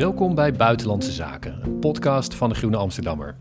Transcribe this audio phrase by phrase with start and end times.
[0.00, 3.36] Welkom bij Buitenlandse Zaken, een podcast van de Groene Amsterdammer.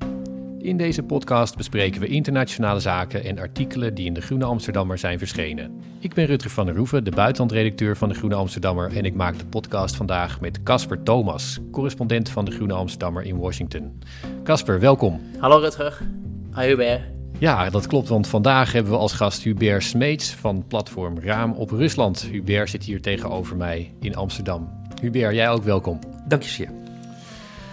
[0.58, 5.18] In deze podcast bespreken we internationale zaken en artikelen die in de Groene Amsterdammer zijn
[5.18, 5.82] verschenen.
[6.00, 9.38] Ik ben Rutger van der Roeven, de buitenlandredacteur van de Groene Amsterdammer en ik maak
[9.38, 14.02] de podcast vandaag met Casper Thomas, correspondent van de Groene Amsterdammer in Washington.
[14.44, 15.22] Casper, welkom.
[15.38, 15.98] Hallo Rutger.
[16.56, 17.02] Hi Hubert.
[17.38, 21.72] Ja, dat klopt, want vandaag hebben we als gast Hubert Smeets van platform Raam op
[21.72, 22.22] Rusland.
[22.22, 24.79] Hubert zit hier tegenover mij in Amsterdam.
[25.00, 26.00] Hubert, jij ook welkom.
[26.28, 26.72] Dank je zeer.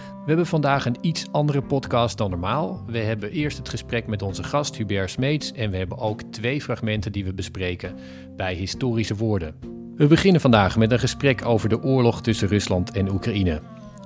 [0.09, 2.83] We hebben vandaag een iets andere podcast dan normaal.
[2.85, 6.61] We hebben eerst het gesprek met onze gast Hubert Smeets en we hebben ook twee
[6.61, 7.95] fragmenten die we bespreken
[8.35, 9.55] bij historische woorden.
[9.95, 13.61] We beginnen vandaag met een gesprek over de oorlog tussen Rusland en Oekraïne.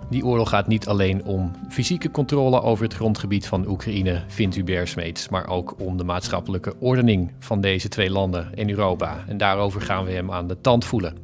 [0.10, 4.90] Die oorlog gaat niet alleen om fysieke controle over het grondgebied van Oekraïne, vindt Hubert
[4.90, 9.24] Smeets, maar ook om de maatschappelijke ordening van deze twee landen en Europa.
[9.28, 11.18] En daarover gaan we hem aan de tand voelen.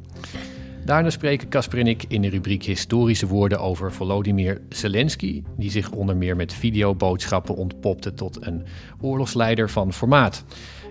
[0.88, 5.90] Daarna spreken Casper en ik in de rubriek Historische woorden over Volodymyr Zelensky, die zich
[5.90, 8.64] onder meer met videoboodschappen ontpopte tot een
[9.00, 10.44] oorlogsleider van formaat.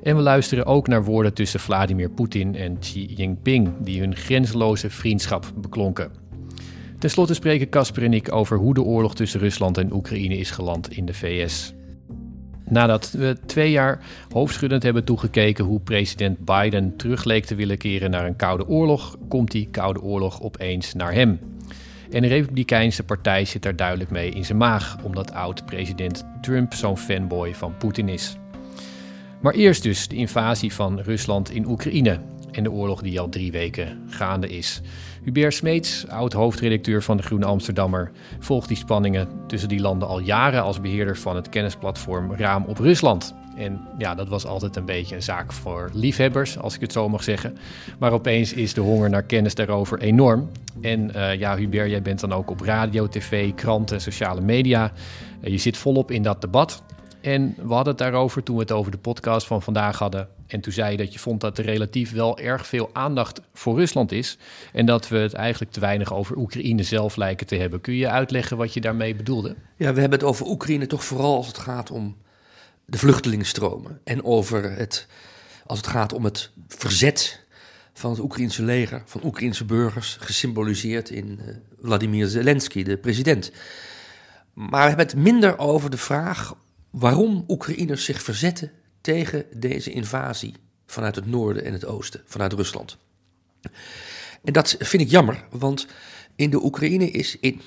[0.04, 4.90] En we luisteren ook naar woorden tussen Vladimir Poetin en Xi Jinping, die hun grenzeloze
[4.90, 6.12] vriendschap beklonken.
[7.00, 10.52] Ten slotte spreken Casper en ik over hoe de oorlog tussen Rusland en Oekraïne is
[10.52, 11.74] geland in de VS.
[12.70, 14.00] Nadat we twee jaar
[14.32, 19.18] hoofdschuddend hebben toegekeken hoe president Biden terug leek te willen keren naar een koude oorlog,
[19.28, 21.40] komt die koude oorlog opeens naar hem.
[22.12, 26.98] En de Republikeinse partij zit daar duidelijk mee in zijn maag, omdat oud-president Trump zo'n
[26.98, 28.36] fanboy van Poetin is.
[29.42, 32.20] Maar eerst dus de invasie van Rusland in Oekraïne
[32.52, 34.82] en de oorlog die al drie weken gaande is.
[35.28, 40.64] Hubert Smeets, oud-hoofdredacteur van de Groene Amsterdammer, volgt die spanningen tussen die landen al jaren
[40.64, 43.34] als beheerder van het kennisplatform Raam op Rusland.
[43.58, 47.10] En ja, dat was altijd een beetje een zaak voor liefhebbers, als ik het zo
[47.10, 47.58] mag zeggen.
[48.00, 50.50] Maar opeens is de honger naar kennis daarover enorm.
[50.82, 54.92] En uh, ja, Hubert, jij bent dan ook op radio, tv, kranten, sociale media.
[55.42, 56.84] Uh, je zit volop in dat debat.
[57.28, 60.28] En we hadden het daarover toen we het over de podcast van vandaag hadden.
[60.48, 63.78] En toen zei je dat je vond dat er relatief wel erg veel aandacht voor
[63.78, 64.38] Rusland is.
[64.74, 67.82] En dat we het eigenlijk te weinig over Oekraïne zelf lijken te hebben.
[67.82, 69.56] Kun je uitleggen wat je daarmee bedoelde?
[69.76, 72.18] Ja, we hebben het over Oekraïne toch vooral als het gaat om
[72.86, 74.00] de vluchtelingenstromen.
[74.04, 75.08] En over het,
[75.66, 77.46] als het gaat om het verzet
[77.94, 83.52] van het Oekraïense leger, van Oekraïense burgers, gesymboliseerd in uh, Vladimir Zelensky, de president.
[84.54, 86.56] Maar we hebben het minder over de vraag
[87.00, 88.72] waarom Oekraïners zich verzetten
[89.02, 90.54] tegen deze invasie
[90.86, 92.98] vanuit het noorden en het oosten, vanuit Rusland.
[94.44, 95.88] En dat vind ik jammer, want
[96.36, 97.62] in de Oekraïne is in.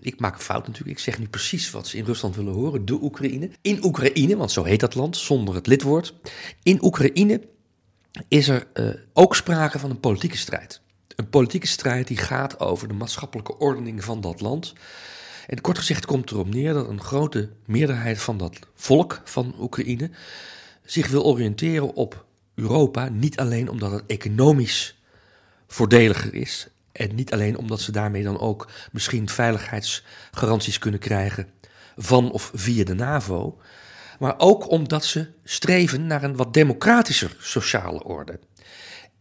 [0.00, 2.84] Ik maak een fout natuurlijk, ik zeg nu precies wat ze in Rusland willen horen,
[2.84, 3.50] de Oekraïne.
[3.60, 6.14] In Oekraïne, want zo heet dat land, zonder het lidwoord.
[6.62, 7.40] In Oekraïne
[8.28, 10.80] is er uh, ook sprake van een politieke strijd.
[11.16, 14.72] Een politieke strijd die gaat over de maatschappelijke ordening van dat land.
[15.50, 20.10] En kort gezegd komt erop neer dat een grote meerderheid van dat volk van Oekraïne
[20.84, 22.24] zich wil oriënteren op
[22.54, 23.08] Europa.
[23.08, 25.02] Niet alleen omdat het economisch
[25.66, 26.68] voordeliger is.
[26.92, 31.48] En niet alleen omdat ze daarmee dan ook misschien veiligheidsgaranties kunnen krijgen
[31.96, 33.58] van of via de NAVO.
[34.18, 38.38] Maar ook omdat ze streven naar een wat democratischer sociale orde.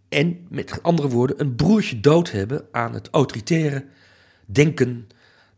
[0.10, 3.86] En met andere woorden, een broertje dood hebben aan het autoritaire
[4.46, 5.08] denken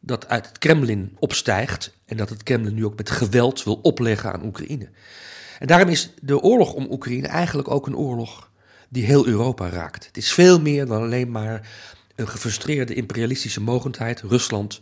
[0.02, 4.34] dat uit het Kremlin opstijgt en dat het Kremlin nu ook met geweld wil opleggen
[4.34, 4.90] aan Oekraïne.
[5.60, 8.50] En daarom is de oorlog om Oekraïne eigenlijk ook een oorlog
[8.90, 10.06] die heel Europa raakt.
[10.06, 11.70] Het is veel meer dan alleen maar
[12.16, 14.82] een gefrustreerde imperialistische mogendheid, Rusland,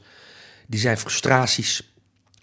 [0.67, 1.93] die zijn frustraties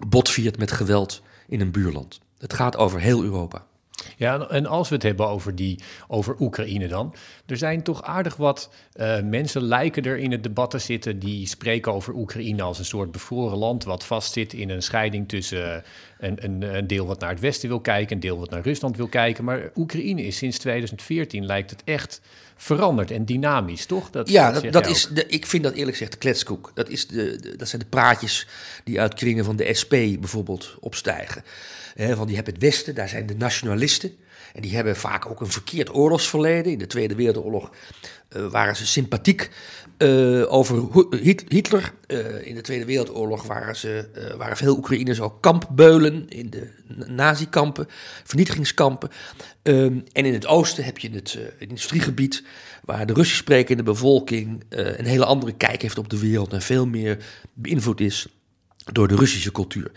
[0.07, 2.21] botviert met geweld in een buurland.
[2.39, 3.67] Het gaat over heel Europa.
[4.17, 7.15] Ja, en als we het hebben over, die, over Oekraïne dan.
[7.47, 11.19] Er zijn toch aardig wat uh, mensen lijken er in het debat te zitten...
[11.19, 13.85] die spreken over Oekraïne als een soort bevroren land...
[13.85, 15.85] wat vastzit in een scheiding tussen
[16.19, 18.15] een, een, een, deel wat naar het westen wil kijken...
[18.15, 19.45] een deel wat naar Rusland wil kijken.
[19.45, 22.21] Maar Oekraïne is sinds 2014 lijkt het echt
[22.57, 24.11] veranderd en dynamisch, toch?
[24.11, 26.71] Dat, ja, dat, dat is de, ik vind dat eerlijk gezegd kletskoek.
[26.75, 28.47] Dat, is de, de, dat zijn de praatjes
[28.85, 31.45] die uit kringen van de SP bijvoorbeeld opstijgen.
[31.97, 34.13] He, van die hebben het Westen, daar zijn de nationalisten.
[34.55, 36.73] En die hebben vaak ook een verkeerd oorlogsverleden.
[36.73, 37.71] In de Tweede Wereldoorlog
[38.37, 39.51] uh, waren ze sympathiek
[39.99, 40.89] uh, over
[41.49, 41.93] Hitler.
[42.07, 44.09] Uh, in de Tweede Wereldoorlog waren, ze,
[44.39, 46.71] waren veel Oekraïners ook kampbeulen in de
[47.07, 47.87] nazi-kampen,
[48.25, 49.11] vernietigingskampen.
[49.63, 52.43] Um, en in het oosten heb je het industriegebied,
[52.85, 56.87] waar de Russisch sprekende bevolking een hele andere kijk heeft op de wereld en veel
[56.87, 58.27] meer beïnvloed is
[58.93, 59.91] door de Russische cultuur.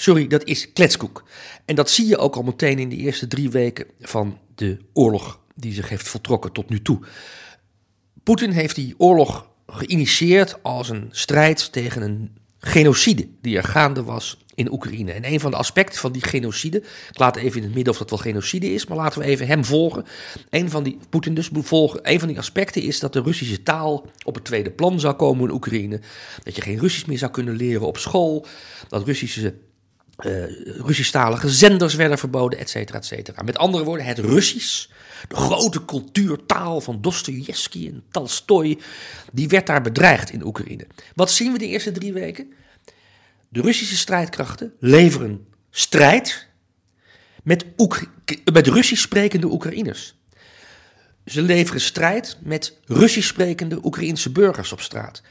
[0.00, 1.24] Sorry, dat is kletskoek.
[1.64, 5.40] En dat zie je ook al meteen in de eerste drie weken van de oorlog
[5.54, 6.98] die zich heeft voltrokken tot nu toe.
[8.22, 14.38] Poetin heeft die oorlog geïnitieerd als een strijd tegen een genocide die er gaande was
[14.54, 15.12] in Oekraïne.
[15.12, 16.78] En een van de aspecten van die genocide,
[17.10, 19.46] ik laat even in het midden of dat wel genocide is, maar laten we even
[19.46, 20.04] hem volgen.
[20.50, 24.06] Een van die, Poetin dus volgen, een van die aspecten is dat de Russische taal
[24.24, 26.00] op het tweede plan zou komen in Oekraïne.
[26.42, 28.46] Dat je geen Russisch meer zou kunnen leren op school,
[28.88, 29.54] dat Russische
[30.26, 30.44] uh,
[30.80, 33.42] Russisch-talige zenders werden verboden, et cetera, et cetera.
[33.42, 34.88] Met andere woorden, het Russisch,
[35.28, 38.78] de grote cultuurtaal van Dostoevsky en Tolstoy,
[39.32, 40.86] die werd daar bedreigd in Oekraïne.
[41.14, 42.52] Wat zien we de eerste drie weken?
[43.48, 46.46] De Russische strijdkrachten leveren strijd
[47.42, 47.66] met,
[48.52, 50.14] met Russisch sprekende Oekraïners.
[51.26, 55.22] Ze leveren strijd met Russisch sprekende Oekraïnse burgers op straat.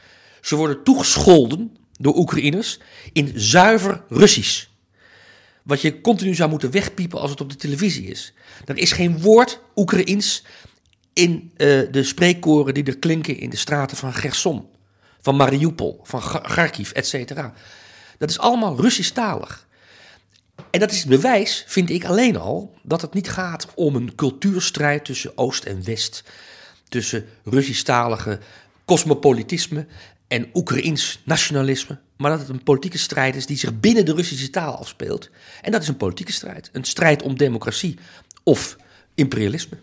[0.41, 2.79] Ze worden toegescholden door Oekraïners
[3.13, 4.65] in zuiver Russisch
[5.69, 8.33] wat je continu zou moeten wegpiepen als het op de televisie is.
[8.65, 10.43] Er is geen woord Oekraïens
[11.13, 14.67] in uh, de spreekkoren die er klinken in de straten van Gerson,
[15.21, 17.35] van Mariupol, van Kharkiv, etc.
[18.17, 19.67] Dat is allemaal Russisch-talig.
[20.71, 24.15] En dat is het bewijs, vind ik alleen al, dat het niet gaat om een
[24.15, 26.23] cultuurstrijd tussen Oost en West.
[26.87, 28.39] Tussen Russisch-talige
[28.85, 29.85] cosmopolitisme
[30.29, 34.49] en Oekraïns nationalisme, maar dat het een politieke strijd is die zich binnen de Russische
[34.49, 35.29] taal afspeelt.
[35.61, 36.69] En dat is een politieke strijd.
[36.73, 37.97] Een strijd om democratie
[38.43, 38.77] of
[39.15, 39.77] imperialisme.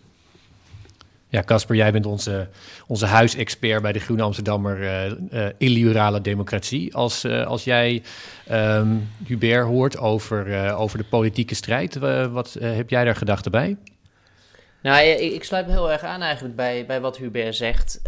[1.29, 2.49] Ja, Casper, jij bent onze,
[2.87, 4.81] onze huisexpert bij de Groene Amsterdammer
[5.33, 6.95] uh, illiberale democratie.
[6.95, 8.03] Als, uh, als jij
[8.51, 11.95] um, Hubert hoort over, over de politieke strijd,
[12.31, 13.77] wat heb jij daar gedachten bij?
[14.81, 18.01] Nou, ik, ik, sluit me heel erg aan eigenlijk bij, bij wat Hubert zegt.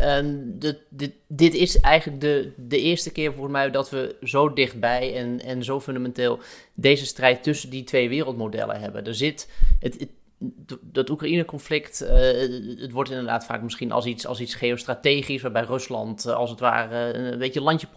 [0.90, 5.42] dit, dit, is eigenlijk de, de eerste keer voor mij dat we zo dichtbij en,
[5.42, 6.40] en zo fundamenteel
[6.74, 9.06] deze strijd tussen die twee wereldmodellen hebben.
[9.06, 9.50] Er zit
[9.80, 10.10] het, het
[10.82, 12.10] dat Oekraïne-conflict, uh,
[12.82, 16.60] het wordt inderdaad vaak misschien als iets, als iets geostrategisch, waarbij Rusland uh, als het
[16.60, 17.88] ware een beetje landje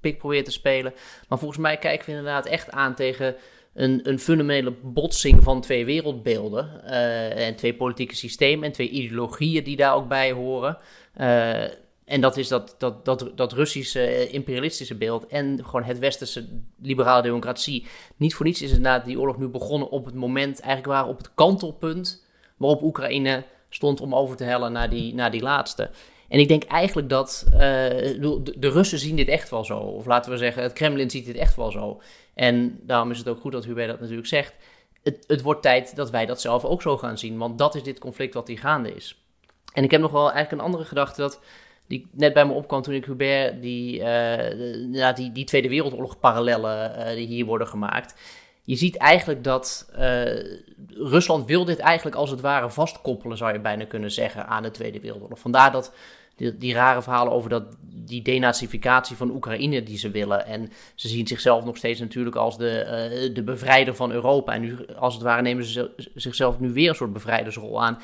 [0.00, 0.94] pik probeert te spelen.
[1.28, 3.36] Maar volgens mij kijken we inderdaad echt aan tegen
[3.74, 6.80] een, een fundamentele botsing van twee wereldbeelden.
[6.84, 10.76] Uh, en twee politieke systemen en twee ideologieën die daar ook bij horen.
[11.20, 11.62] Uh,
[12.04, 16.48] en dat is dat, dat, dat, dat Russische eh, imperialistische beeld en gewoon het westerse
[16.82, 17.86] liberale democratie.
[18.16, 21.18] Niet voor niets is inderdaad die oorlog nu begonnen op het moment, eigenlijk waar op
[21.18, 22.26] het kantelpunt
[22.56, 25.90] waarop Oekraïne stond om over te hellen naar die, naar die laatste.
[26.28, 29.78] En ik denk eigenlijk dat de, de, Russen zien dit echt wel zo.
[29.78, 32.00] Of laten we zeggen, het Kremlin ziet dit echt wel zo.
[32.34, 34.54] En daarom is het ook goed dat Hubert dat natuurlijk zegt.
[35.02, 37.38] Het, het wordt tijd dat wij dat zelf ook zo gaan zien.
[37.38, 39.24] Want dat is dit conflict wat hier gaande is.
[39.72, 41.40] En ik heb nog wel eigenlijk een andere gedachte dat
[41.86, 46.98] die net bij me opkwam toen ik Hubert die, uh, die, die Tweede Wereldoorlog parallellen
[46.98, 48.14] uh, die hier worden gemaakt.
[48.62, 50.58] Je ziet eigenlijk dat uh,
[50.88, 54.70] Rusland wil dit eigenlijk als het ware vastkoppelen, zou je bijna kunnen zeggen, aan de
[54.70, 55.38] Tweede Wereldoorlog.
[55.38, 55.92] Vandaar dat
[56.36, 60.46] die, die rare verhalen over dat, die denazificatie van Oekraïne die ze willen.
[60.46, 64.52] En ze zien zichzelf nog steeds natuurlijk als de, de bevrijder van Europa.
[64.52, 67.98] En nu, als het ware, nemen ze zichzelf nu weer een soort bevrijdersrol aan.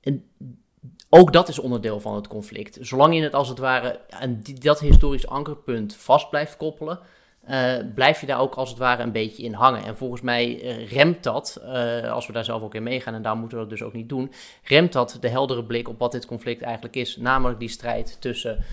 [0.00, 0.24] En
[1.08, 2.78] ook dat is onderdeel van het conflict.
[2.80, 6.98] Zolang je het als het ware aan dat historisch ankerpunt vast blijft koppelen,
[7.50, 9.84] uh, blijf je daar ook als het ware een beetje in hangen.
[9.84, 13.22] En volgens mij uh, remt dat, uh, als we daar zelf ook in meegaan, en
[13.22, 16.12] daar moeten we dat dus ook niet doen, remt dat de heldere blik op wat
[16.12, 17.16] dit conflict eigenlijk is.
[17.16, 18.64] Namelijk die strijd tussen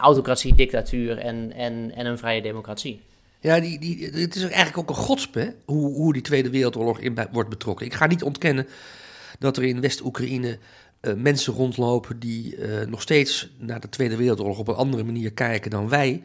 [0.00, 3.00] autocratie, dictatuur en, en, en een vrije democratie.
[3.40, 7.18] Ja, die, die, het is eigenlijk ook een godspe hoe, hoe die Tweede Wereldoorlog in
[7.32, 7.86] wordt betrokken.
[7.86, 8.66] Ik ga niet ontkennen
[9.38, 10.58] dat er in West-Oekraïne
[11.16, 15.88] mensen rondlopen die nog steeds naar de Tweede Wereldoorlog op een andere manier kijken dan
[15.88, 16.22] wij.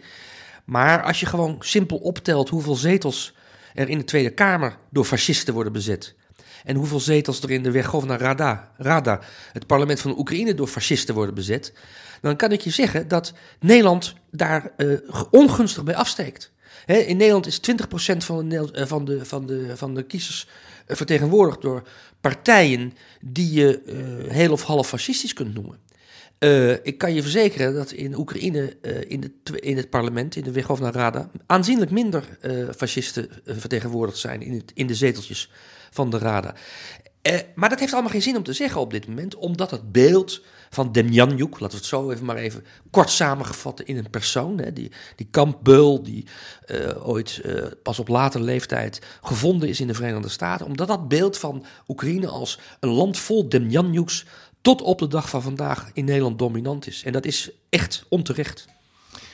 [0.71, 3.33] Maar als je gewoon simpel optelt hoeveel zetels
[3.73, 6.15] er in de Tweede Kamer door fascisten worden bezet.
[6.63, 9.19] En hoeveel zetels er in de Werkhovna Rada, Rada,
[9.51, 11.73] het parlement van Oekraïne, door fascisten worden bezet.
[12.21, 14.99] Dan kan ik je zeggen dat Nederland daar uh,
[15.31, 16.51] ongunstig bij afsteekt.
[16.85, 20.47] in Nederland is 20% van de, van, de, van, de, van de kiezers
[20.87, 21.87] vertegenwoordigd door
[22.21, 23.81] partijen die je
[24.27, 25.79] heel of half fascistisch kunt noemen.
[26.43, 30.43] Uh, ik kan je verzekeren dat in Oekraïne, uh, in, de, in het parlement, in
[30.43, 32.24] de Werkhovna Rada, aanzienlijk minder
[32.75, 35.51] fascisten vertegenwoordigd zijn in, het, in de zeteltjes
[35.91, 36.55] van de Rada.
[37.21, 39.91] Eh, maar dat heeft allemaal geen zin om te zeggen op dit moment, omdat het
[39.91, 44.57] beeld van Demjanjuk, laten we het zo even maar even kort samengevat in een persoon,
[44.57, 46.25] hè, die, die kampbeul die
[47.03, 47.41] ooit
[47.83, 52.27] pas op latere leeftijd gevonden is in de Verenigde Staten, omdat dat beeld van Oekraïne
[52.27, 54.25] als een land vol Demjanjuks
[54.61, 57.03] tot op de dag van vandaag in Nederland dominant is.
[57.03, 58.67] En dat is echt onterecht.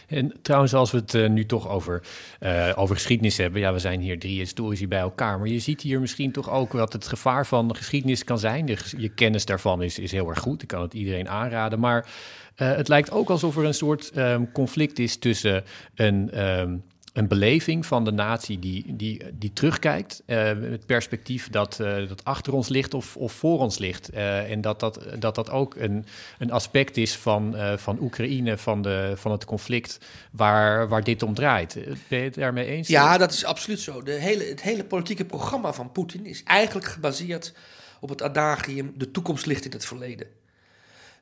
[0.08, 2.04] En trouwens, als we het uh, nu toch over,
[2.40, 3.62] uh, over geschiedenis hebben.
[3.62, 5.38] Ja, we zijn hier drie historici bij elkaar.
[5.40, 8.78] Maar je ziet hier misschien toch ook wat het gevaar van geschiedenis kan zijn.
[8.98, 10.62] Je kennis daarvan is, is heel erg goed.
[10.62, 11.80] Ik kan het iedereen aanraden.
[11.80, 12.10] Maar
[12.58, 15.64] uh, het lijkt ook alsof er een soort um, conflict is tussen
[15.96, 16.48] een.
[16.60, 16.84] Um,
[17.18, 20.24] een beleving van de natie die, die, die terugkijkt.
[20.26, 24.14] Uh, het perspectief dat, uh, dat achter ons ligt of, of voor ons ligt.
[24.14, 26.06] Uh, en dat dat, dat dat ook een,
[26.40, 30.00] een aspect is van, van Oekraïne, van, de, van het conflict
[30.32, 31.74] waar, waar dit om draait.
[32.08, 32.88] Ben je het daarmee eens?
[32.88, 34.04] Ja, dat is absoluut zo.
[34.04, 37.54] De hele, het hele politieke programma van Poetin is eigenlijk gebaseerd
[38.00, 40.28] op het adagium: de toekomst ligt in het verleden.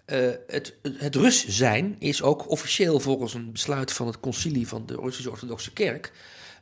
[0.06, 4.86] Uh, het, het Rus zijn is ook officieel volgens een besluit van het concilie van
[4.86, 6.12] de Russische Orthodoxe Kerk,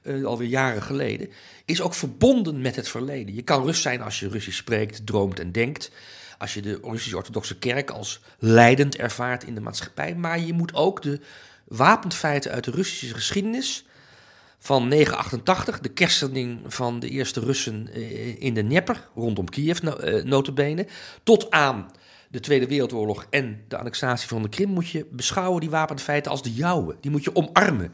[0.04, 1.30] uh, alweer jaren geleden,
[1.66, 3.36] is ook verbonden met het verleden.
[3.36, 5.92] Je kan Rus zijn als je Russisch spreekt, droomt en denkt.
[6.38, 10.16] Als je de Russische Orthodoxe Kerk als leidend ervaart in de maatschappij.
[10.16, 11.20] Maar je moet ook de
[11.64, 13.86] wapenfeiten uit de Russische geschiedenis
[14.60, 19.80] van 988, de kerstening van de eerste Russen eh, in de Dnieper, rondom Kiev
[20.24, 20.88] notabene,
[21.24, 21.92] tot aan
[22.34, 26.42] de Tweede Wereldoorlog en de annexatie van de Krim moet je beschouwen, die wapenfeiten, als
[26.42, 26.96] de jouwe.
[27.02, 27.94] Die moet je omarmen.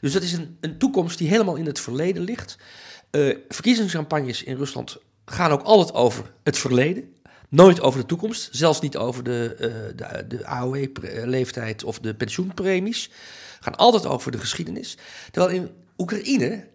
[0.00, 2.58] Dus dat is een, een toekomst die helemaal in het verleden ligt.
[3.10, 7.14] Uh, verkiezingscampagnes in Rusland gaan ook altijd over het verleden.
[7.48, 13.10] Nooit over de toekomst, zelfs niet over de, uh, de, de AOW-leeftijd of de pensioenpremies.
[13.60, 14.96] Gaan altijd over de geschiedenis.
[15.30, 16.66] Terwijl in Oekraïne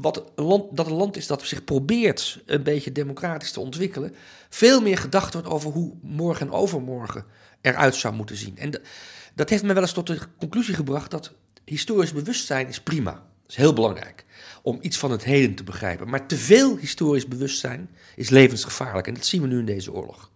[0.00, 0.32] wat
[0.72, 4.14] dat een land is dat zich probeert een beetje democratisch te ontwikkelen,
[4.48, 7.24] veel meer gedacht wordt over hoe morgen en overmorgen
[7.60, 8.58] eruit zou moeten zien.
[8.58, 8.80] En
[9.34, 11.32] dat heeft me wel eens tot de conclusie gebracht dat
[11.64, 13.12] historisch bewustzijn is prima.
[13.12, 14.24] Dat is heel belangrijk
[14.62, 16.08] om iets van het heden te begrijpen.
[16.08, 19.06] Maar te veel historisch bewustzijn is levensgevaarlijk.
[19.06, 20.30] En dat zien we nu in deze oorlog.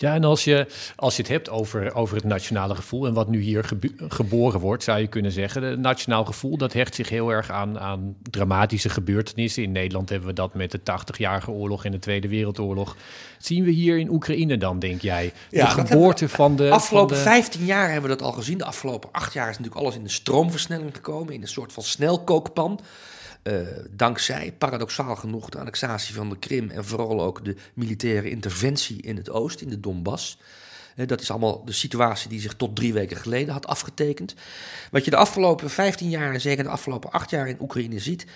[0.00, 0.66] Ja, en als je,
[0.96, 3.70] als je het hebt over, over het nationale gevoel en wat nu hier
[4.08, 7.78] geboren wordt, zou je kunnen zeggen, het nationaal gevoel dat hecht zich heel erg aan,
[7.78, 9.62] aan dramatische gebeurtenissen.
[9.62, 12.96] In Nederland hebben we dat met de 80-jarige oorlog en de Tweede Wereldoorlog.
[13.38, 15.32] Zien we hier in Oekraïne dan, denk jij?
[15.50, 16.70] De ja, geboorte van de...
[16.70, 17.30] Afgelopen van de...
[17.30, 18.58] 15 jaar hebben we dat al gezien.
[18.58, 21.82] De afgelopen acht jaar is natuurlijk alles in de stroomversnelling gekomen, in een soort van
[21.82, 22.80] snelkookpan.
[23.42, 29.02] Uh, dankzij, paradoxaal genoeg, de annexatie van de Krim en vooral ook de militaire interventie
[29.02, 30.38] in het oosten, in de Donbass.
[30.96, 34.34] Uh, dat is allemaal de situatie die zich tot drie weken geleden had afgetekend.
[34.90, 38.26] Wat je de afgelopen 15 jaar en zeker de afgelopen acht jaar in Oekraïne ziet,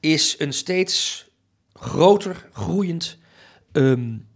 [0.00, 1.28] is een steeds
[1.74, 3.18] groter, groeiend
[3.72, 4.26] um,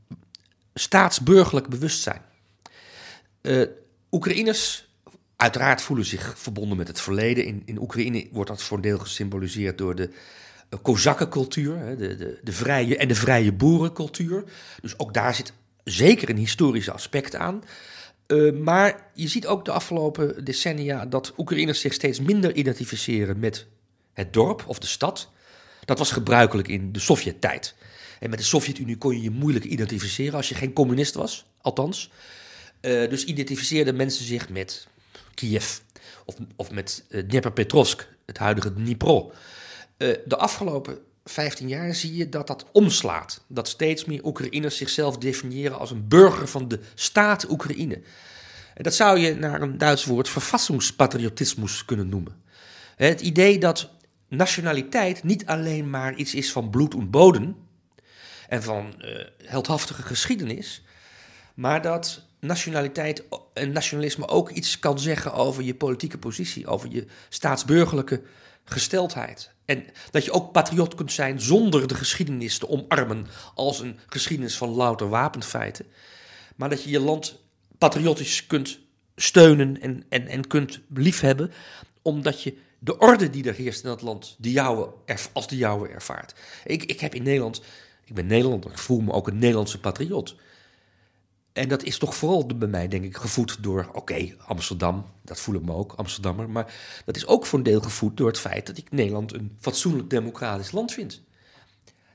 [0.74, 2.22] staatsburgerlijk bewustzijn.
[3.42, 3.66] Uh,
[4.10, 4.83] Oekraïners
[5.44, 7.44] uiteraard voelen zich verbonden met het verleden.
[7.44, 12.38] In, in Oekraïne wordt dat voor een deel gesymboliseerd door de uh, Kozakkencultuur, de, de,
[12.42, 14.44] de vrije en de vrije boerencultuur.
[14.80, 15.52] Dus ook daar zit
[15.84, 17.62] zeker een historisch aspect aan.
[18.26, 23.66] Uh, maar je ziet ook de afgelopen decennia dat Oekraïners zich steeds minder identificeren met
[24.12, 25.30] het dorp of de stad.
[25.84, 27.74] Dat was gebruikelijk in de Sovjet-tijd.
[28.20, 32.10] En met de Sovjet-Unie kon je je moeilijk identificeren als je geen communist was, althans.
[32.80, 34.86] Uh, dus identificeerden mensen zich met
[35.34, 35.78] Kiev
[36.24, 39.32] of, of met uh, Dnepropetrovsk, het huidige Dnipro.
[39.98, 43.44] Uh, de afgelopen 15 jaar zie je dat dat omslaat.
[43.48, 48.00] Dat steeds meer Oekraïners zichzelf definiëren als een burger van de staat Oekraïne.
[48.74, 52.42] En dat zou je naar een Duits woord verfassingspatriotismus kunnen noemen.
[52.96, 53.90] Het idee dat
[54.28, 57.56] nationaliteit niet alleen maar iets is van bloed en bodem
[58.48, 58.94] en van
[59.44, 60.82] heldhaftige geschiedenis,
[61.54, 67.06] maar dat nationaliteit en nationalisme ook iets kan zeggen over je politieke positie, over je
[67.28, 68.22] staatsburgerlijke
[68.64, 69.50] gesteldheid.
[69.64, 74.56] En dat je ook patriot kunt zijn zonder de geschiedenis te omarmen als een geschiedenis
[74.56, 75.86] van louter wapenfeiten.
[76.56, 77.42] Maar dat je je land
[77.78, 78.78] patriotisch kunt
[79.16, 81.52] steunen en, en, en kunt liefhebben,
[82.02, 84.92] omdat je de orde die er heerst in dat land de jouwe,
[85.32, 86.34] als de jouwe ervaart.
[86.64, 87.62] Ik, ik heb in Nederland,
[88.04, 90.36] ik ben Nederlander, ik voel me ook een Nederlandse patriot.
[91.54, 95.54] En dat is toch vooral bij mij, denk ik, gevoed door, oké, Amsterdam, dat voel
[95.54, 96.50] ik me ook, Amsterdammer.
[96.50, 99.56] Maar dat is ook voor een deel gevoed door het feit dat ik Nederland een
[99.60, 101.22] fatsoenlijk democratisch land vind.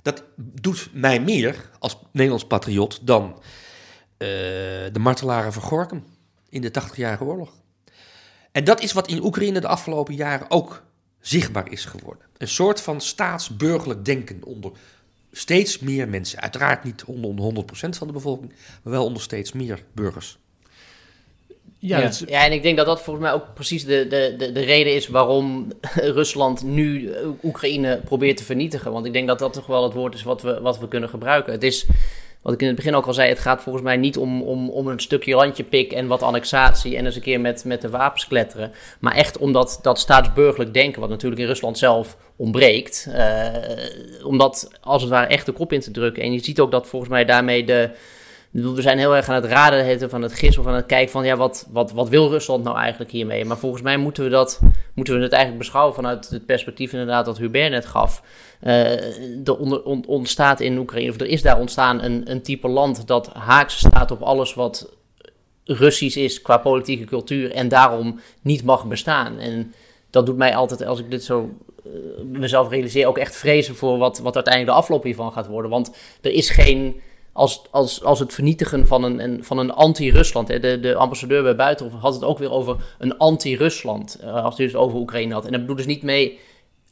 [0.01, 3.39] Dat doet mij meer als Nederlands patriot dan uh,
[4.17, 6.03] de martelaren van Gorkum
[6.49, 7.53] in de 80-jarige oorlog.
[8.51, 10.83] En dat is wat in Oekraïne de afgelopen jaren ook
[11.19, 12.25] zichtbaar is geworden.
[12.37, 14.71] Een soort van staatsburgerlijk denken onder
[15.31, 16.41] steeds meer mensen.
[16.41, 20.37] Uiteraard niet onder 100% van de bevolking, maar wel onder steeds meer burgers.
[21.81, 22.11] Ja, ja.
[22.25, 24.93] ja, en ik denk dat dat volgens mij ook precies de, de, de, de reden
[24.93, 25.67] is waarom
[26.19, 28.91] Rusland nu Oekraïne probeert te vernietigen.
[28.91, 31.09] Want ik denk dat dat toch wel het woord is wat we, wat we kunnen
[31.09, 31.53] gebruiken.
[31.53, 31.85] Het is,
[32.41, 34.69] wat ik in het begin ook al zei, het gaat volgens mij niet om, om,
[34.69, 37.89] om een stukje landje pik en wat annexatie en eens een keer met, met de
[37.89, 38.71] wapens kletteren.
[38.99, 43.07] Maar echt om dat, dat staatsburgerlijk denken, wat natuurlijk in Rusland zelf ontbreekt.
[43.09, 43.45] Uh,
[44.23, 46.23] om dat als het ware echt de kop in te drukken.
[46.23, 47.89] En je ziet ook dat volgens mij daarmee de
[48.51, 51.25] we zijn heel erg aan het raden van het gissen of aan het kijken van
[51.25, 53.45] ja, wat, wat, wat wil Rusland nou eigenlijk hiermee?
[53.45, 54.59] Maar volgens mij moeten we, dat,
[54.93, 58.23] moeten we het eigenlijk beschouwen vanuit het perspectief inderdaad dat Hubert net gaf.
[58.63, 59.59] Uh, er
[60.07, 64.11] ontstaat in Oekraïne, of er is daar ontstaan een, een type land dat haaks staat
[64.11, 64.93] op alles wat
[65.63, 69.39] Russisch is qua politieke cultuur en daarom niet mag bestaan.
[69.39, 69.73] En
[70.09, 71.49] dat doet mij altijd, als ik dit zo
[71.85, 71.91] uh,
[72.25, 75.71] mezelf realiseer, ook echt vrezen voor wat, wat uiteindelijk de afloop hiervan gaat worden.
[75.71, 77.01] Want er is geen
[77.33, 80.47] als, als, als het vernietigen van een, van een anti-Rusland.
[80.47, 84.19] De, de ambassadeur bij Buitenhof had het ook weer over een anti-Rusland.
[84.23, 85.45] Uh, als hij het over Oekraïne had.
[85.45, 86.39] En dat bedoelt dus niet mee,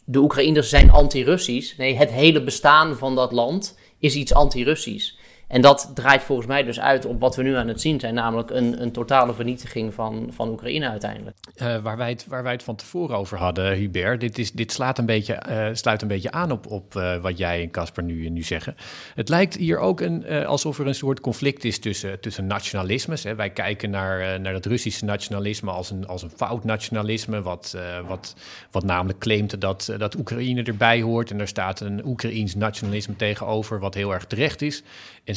[0.05, 1.77] de Oekraïners zijn anti-Russisch.
[1.77, 5.15] Nee, het hele bestaan van dat land is iets anti-Russisch.
[5.47, 8.13] En dat draait volgens mij dus uit op wat we nu aan het zien zijn,
[8.13, 11.37] namelijk een, een totale vernietiging van, van Oekraïne uiteindelijk.
[11.61, 14.71] Uh, waar, wij het, waar wij het van tevoren over hadden, Hubert, dit, is, dit
[14.71, 18.03] slaat een beetje, uh, sluit een beetje aan op, op uh, wat jij en Casper
[18.03, 18.75] nu, nu zeggen.
[19.15, 23.23] Het lijkt hier ook een, alsof er een soort conflict is tussen, tussen nationalismes.
[23.23, 23.35] Hè.
[23.35, 27.77] Wij kijken naar, naar het Russische nationalisme als een, als een fout nationalisme, wat,
[28.07, 28.35] wat,
[28.71, 31.31] wat namelijk claimt dat, dat Oekraïne erbij hoort.
[31.31, 34.83] En daar staat een Oekraïens nationalisme tegenover, wat heel erg terecht is.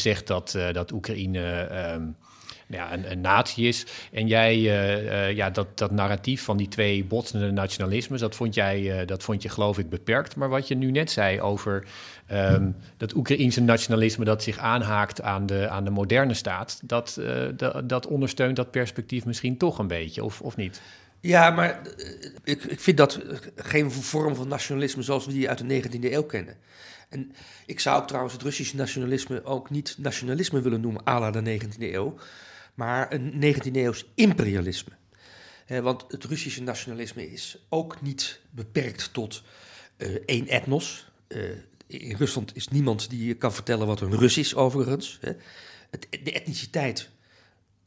[0.00, 2.16] Zegt dat, uh, dat Oekraïne um,
[2.66, 3.86] ja, een, een natie is.
[4.12, 8.54] En jij, uh, uh, ja, dat, dat narratief van die twee botsende nationalismes, dat vond
[8.54, 10.36] jij, dat vond je geloof ik beperkt.
[10.36, 11.84] Maar wat je nu net zei over
[12.32, 17.20] um, dat Oekraïense nationalisme dat zich aanhaakt aan de, aan de moderne staat, dat,
[17.56, 20.80] dat, dat ondersteunt dat perspectief misschien toch een beetje, of, of niet?
[21.20, 21.80] Ja, maar
[22.44, 23.20] ik, ik vind dat
[23.56, 26.56] geen vorm van nationalisme zoals we die uit de 19e eeuw kennen.
[27.10, 27.32] En
[27.66, 31.78] ik zou trouwens het Russische nationalisme ook niet nationalisme willen noemen, à la de 19e
[31.78, 32.14] eeuw,
[32.74, 34.92] maar een 19e eeuws imperialisme.
[35.66, 39.42] want het Russische nationalisme is ook niet beperkt tot
[39.96, 41.10] uh, één etnos.
[41.28, 41.50] Uh,
[41.86, 45.18] in Rusland is niemand die kan vertellen wat een Rus is, overigens.
[46.22, 47.10] De etniciteit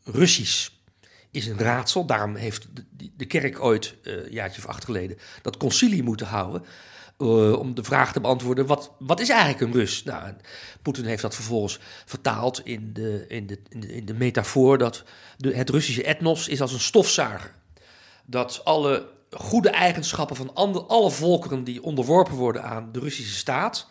[0.04, 0.70] Russisch
[1.32, 2.06] is een raadsel.
[2.06, 6.64] Daarom heeft de, de kerk ooit, een jaartje of acht geleden, dat concilie moeten houden.
[7.18, 10.04] Uh, om de vraag te beantwoorden: wat, wat is eigenlijk een Rus?
[10.04, 10.34] Nou,
[10.82, 15.04] Poetin heeft dat vervolgens vertaald in de, in de, in de, in de metafoor dat
[15.38, 17.56] de, het Russische etnos is als een stofzuiger.
[18.26, 23.88] Dat alle goede eigenschappen van andere, alle volkeren die onderworpen worden aan de Russische staat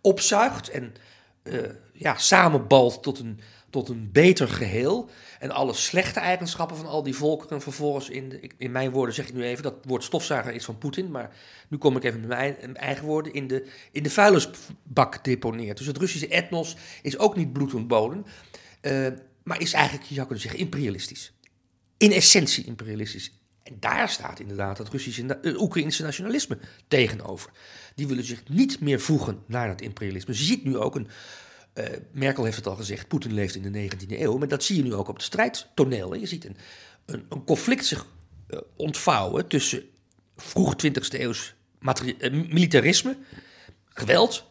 [0.00, 0.94] opzuigt en
[1.42, 1.60] uh,
[1.92, 5.10] ja, samenbalt tot een, tot een beter geheel.
[5.38, 9.34] En alle slechte eigenschappen van al die volkeren vervolgens in, in mijn woorden zeg ik
[9.34, 11.36] nu even, dat woord stofzuiger is van Poetin, maar
[11.68, 15.78] nu kom ik even met mijn eigen woorden, in de, in de vuilnisbak deponeert.
[15.78, 18.26] Dus het Russische etnos is ook niet bloed ontboden,
[18.82, 19.08] uh,
[19.42, 21.32] maar is eigenlijk, je zou kunnen zeggen, imperialistisch.
[21.96, 23.32] In essentie imperialistisch.
[23.62, 27.50] En daar staat inderdaad het Russische, uh, Oekraïnse nationalisme tegenover.
[27.94, 30.34] Die willen zich niet meer voegen naar dat imperialisme.
[30.34, 31.08] Je ziet nu ook een
[31.78, 34.38] uh, Merkel heeft het al gezegd, Poetin leeft in de 19e eeuw.
[34.38, 36.14] Maar dat zie je nu ook op het strijdtoneel.
[36.14, 36.56] Je ziet een,
[37.06, 38.06] een, een conflict zich
[38.48, 39.84] uh, ontvouwen tussen
[40.36, 43.16] vroeg 20e eeuws uh, militarisme,
[43.88, 44.44] geweld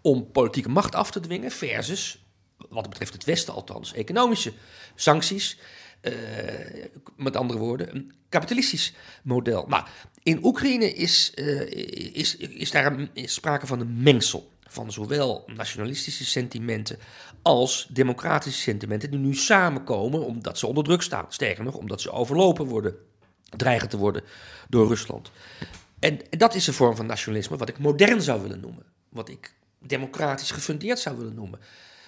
[0.00, 2.24] om politieke macht af te dwingen, versus,
[2.68, 4.52] wat betreft het Westen althans, economische
[4.94, 5.58] sancties.
[7.16, 9.66] met andere woorden, een kapitalistisch model.
[9.68, 9.90] Maar
[10.22, 11.30] in Oekraïne is,
[12.12, 16.98] is, is daar een, sprake van een mengsel van zowel nationalistische sentimenten
[17.42, 21.26] als democratische sentimenten die nu samenkomen omdat ze onder druk staan.
[21.28, 22.94] Sterker nog, omdat ze overlopen worden,
[23.56, 24.22] dreigen te worden
[24.68, 25.30] door Rusland.
[25.98, 28.84] En, dat is een vorm van nationalisme wat ik modern zou willen noemen.
[29.08, 31.60] Wat ik democratisch gefundeerd zou willen noemen.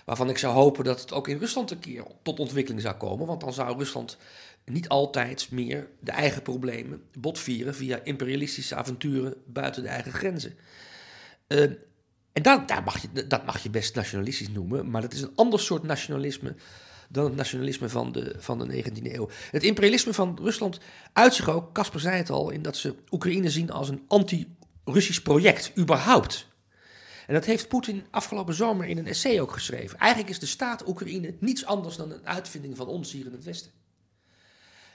[0.05, 3.27] Waarvan ik zou hopen dat het ook in Rusland een keer tot ontwikkeling zou komen.
[3.27, 4.17] Want dan zou Rusland
[4.65, 10.57] niet altijd meer de eigen problemen botvieren via imperialistische avonturen buiten de eigen grenzen.
[11.49, 11.71] Uh,
[12.33, 15.61] en dat, mag je, dat mag je best nationalistisch noemen, maar dat is een ander
[15.61, 16.55] soort nationalisme
[17.09, 19.29] dan het nationalisme van de, van de 19e eeuw.
[19.51, 20.79] Het imperialisme van Rusland
[21.13, 25.23] uit zich ook, Casper zei het al, in dat ze Oekraïne zien als een anti-Russisch
[25.23, 26.47] project, überhaupt.
[27.27, 29.99] En dat heeft Poetin afgelopen zomer in een essay ook geschreven.
[29.99, 33.45] Eigenlijk is de staat Oekraïne niets anders dan een uitvinding van ons hier in het
[33.45, 33.71] Westen.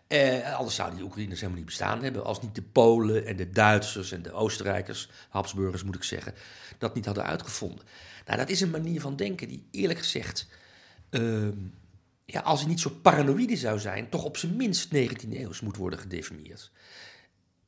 [0.07, 2.25] Eh, anders zouden die Oekraïners helemaal niet bestaan hebben.
[2.25, 6.33] Als niet de Polen en de Duitsers en de Oostenrijkers, Habsburgers moet ik zeggen,
[6.77, 7.85] dat niet hadden uitgevonden.
[8.25, 10.47] Nou, dat is een manier van denken die eerlijk gezegd,
[11.09, 11.57] ehm,
[12.25, 15.77] ja, als hij niet zo paranoïde zou zijn, toch op zijn minst 19e eeuws moet
[15.77, 16.71] worden gedefinieerd.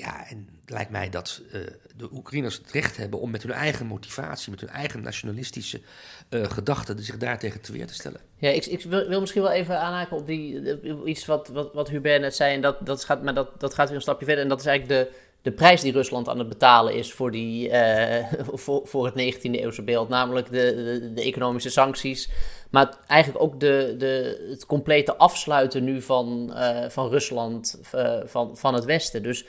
[0.02, 1.62] Ja, en het lijkt mij dat uh,
[1.96, 5.82] de Oekraïners het recht hebben om met hun eigen motivatie, met hun eigen nationalistische
[6.30, 8.22] uh, gedachten, zich daartegen te weer te stellen.
[8.38, 12.22] Ja, ik, ik wil, misschien wel even aanhaken op die, iets wat, wat, wat Hubert
[12.22, 14.44] net zei, en dat, dat, gaat, maar dat, dat gaat weer een stapje verder.
[14.44, 17.70] En dat is eigenlijk de, de prijs die Rusland aan het betalen is voor, die,
[17.70, 18.26] uh,
[18.64, 20.10] voor, voor het 19e eeuwse beeld.
[20.10, 22.30] Namelijk de, de, de, economische sancties.
[22.70, 26.54] Maar eigenlijk ook de, de, het complete afsluiten nu van,
[26.90, 27.80] van Rusland
[28.26, 29.24] van, van het Westen.
[29.24, 29.46] Dus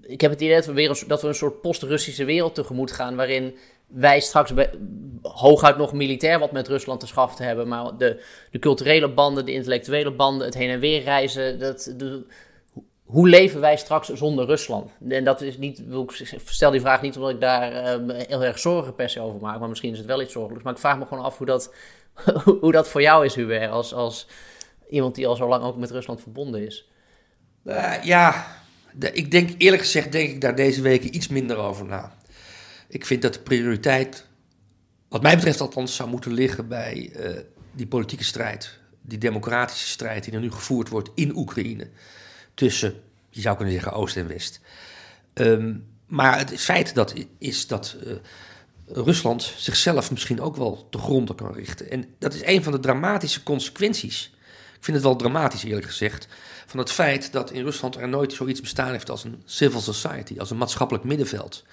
[0.00, 2.92] ik heb het idee dat we, weer een, dat we een soort post-Russische wereld tegemoet
[2.92, 3.16] gaan.
[3.16, 4.52] Waarin wij straks
[5.22, 7.68] hooguit nog militair wat met Rusland te schaffen hebben.
[7.68, 11.58] Maar de, de culturele banden, de intellectuele banden, het heen en weer reizen.
[11.58, 11.94] Dat,
[13.04, 14.90] hoe leven wij straks zonder Rusland?
[15.08, 15.82] En dat is niet,
[16.18, 19.40] ik stel die vraag niet omdat ik daar uh, heel erg zorgen per se over
[19.40, 19.58] maak.
[19.58, 20.64] Maar misschien is het wel iets zorgelijks.
[20.64, 21.74] Maar ik vraag me gewoon af hoe dat,
[22.60, 23.70] hoe dat voor jou is, Hubert.
[23.70, 24.26] Als, als
[24.88, 26.88] iemand die al zo lang ook met Rusland verbonden is.
[27.64, 28.46] Uh, ja,
[28.98, 32.16] ik denk eerlijk gezegd, denk ik daar deze weken iets minder over na.
[32.88, 34.26] Ik vind dat de prioriteit,
[35.08, 37.38] wat mij betreft althans, zou moeten liggen bij uh,
[37.72, 38.78] die politieke strijd.
[39.02, 41.88] Die democratische strijd die er nu gevoerd wordt in Oekraïne.
[42.54, 42.94] Tussen,
[43.30, 44.60] je zou kunnen zeggen, Oost en West.
[45.34, 48.12] Um, maar het feit dat is dat uh,
[48.86, 51.90] Rusland zichzelf misschien ook wel te gronden kan richten.
[51.90, 54.34] En dat is een van de dramatische consequenties.
[54.82, 56.28] Ik vind het wel dramatisch, eerlijk gezegd
[56.66, 60.38] van het feit dat in Rusland er nooit zoiets bestaan heeft als een civil society,
[60.38, 61.64] als een maatschappelijk middenveld.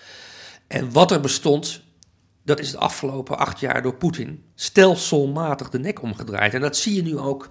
[0.67, 1.81] En wat er bestond,
[2.43, 6.53] dat is de afgelopen acht jaar door Poetin stelselmatig de nek omgedraaid.
[6.53, 7.49] En dat zie je nu ook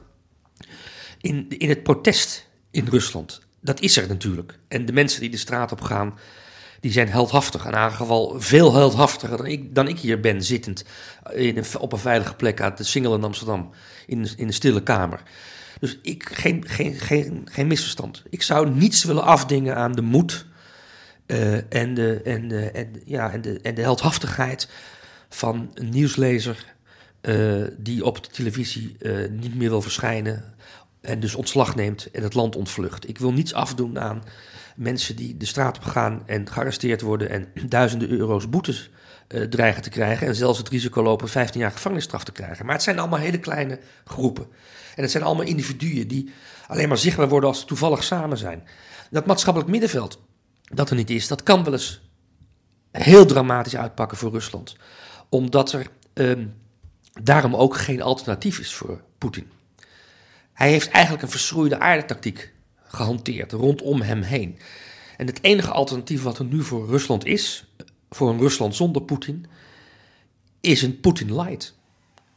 [1.21, 3.41] in, in het protest in Rusland.
[3.61, 4.59] Dat is er natuurlijk.
[4.69, 6.19] En de mensen die de straat op gaan,
[6.81, 7.67] die zijn heldhaftig.
[7.67, 10.85] In haar geval veel heldhaftiger dan ik, dan ik hier ben, zittend
[11.33, 13.71] in een, op een veilige plek uit de Singel in Amsterdam,
[14.07, 15.23] in, in een stille kamer.
[15.81, 18.23] Dus ik, geen, geen, geen, geen misverstand.
[18.31, 20.47] Ik zou niets willen afdingen aan de moed
[21.27, 24.69] uh, en, de, en, de, en, ja, en, de, en de heldhaftigheid
[25.29, 26.75] van een nieuwslezer
[27.23, 28.97] uh, die op de televisie
[29.31, 30.55] niet meer wil verschijnen
[31.09, 33.09] en dus ontslag neemt en het land ontvlucht.
[33.09, 34.23] Ik wil niets afdoen aan
[34.77, 38.91] mensen die de straat op gaan en gearresteerd worden en duizenden euro's boetes
[39.51, 42.65] dreigen te krijgen en zelfs het risico lopen 15 jaar gevangenisstraf te krijgen.
[42.67, 44.47] Maar het zijn allemaal hele kleine groepen.
[44.97, 46.33] En het zijn allemaal individuen die
[46.67, 48.69] alleen maar zichtbaar worden als ze toevallig samen zijn.
[49.11, 50.21] Dat maatschappelijk middenveld,
[50.63, 52.01] dat er niet is, dat kan wel eens
[52.91, 54.77] heel dramatisch uitpakken voor Rusland.
[55.29, 56.55] Omdat er um,
[57.23, 59.51] daarom ook geen alternatief is voor Poetin.
[60.59, 62.53] Hij heeft eigenlijk een verschroeide aardetactiek
[62.85, 64.59] gehanteerd rondom hem heen.
[65.17, 67.65] En het enige alternatief wat er nu voor Rusland is,
[68.11, 69.47] voor een Rusland zonder Poetin,
[70.61, 71.77] is een Poetin light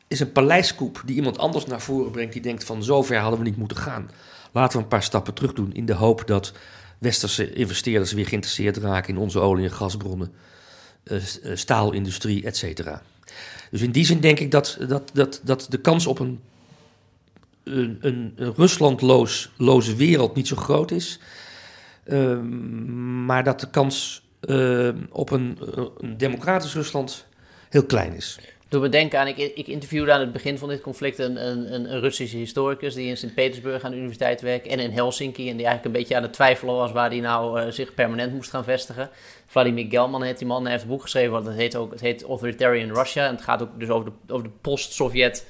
[0.07, 3.45] is een paleiskoep die iemand anders naar voren brengt die denkt van zover hadden we
[3.45, 4.11] niet moeten gaan.
[4.51, 6.53] Laten we een paar stappen terug doen in de hoop dat
[6.97, 10.31] westerse investeerders weer geïnteresseerd raken in onze olie- en gasbronnen,
[11.03, 11.21] uh,
[11.53, 12.75] staalindustrie, et.
[13.71, 16.39] Dus in die zin denk ik dat, dat, dat, dat de kans op een,
[17.63, 21.19] een, een, Ruslandloze wereld niet zo groot is.
[22.05, 22.39] Uh,
[23.25, 25.57] maar dat de kans uh, op een,
[25.97, 27.27] een democratisch Rusland
[27.69, 28.39] heel klein is.
[28.71, 31.73] Doe me denken aan, ik, ik interviewde aan het begin van dit conflict een, een,
[31.73, 35.49] een Russische historicus die in Sint-Petersburg aan de universiteit werkt en in Helsinki.
[35.49, 38.33] En die eigenlijk een beetje aan het twijfelen was waar hij nou uh, zich permanent
[38.33, 39.09] moest gaan vestigen.
[39.45, 42.23] Vladimir Gelman heet die man, hij heeft een boek geschreven, het heet ook het heet
[42.23, 43.25] Authoritarian Russia.
[43.25, 45.45] En het gaat ook dus over de, over de post-Sovjet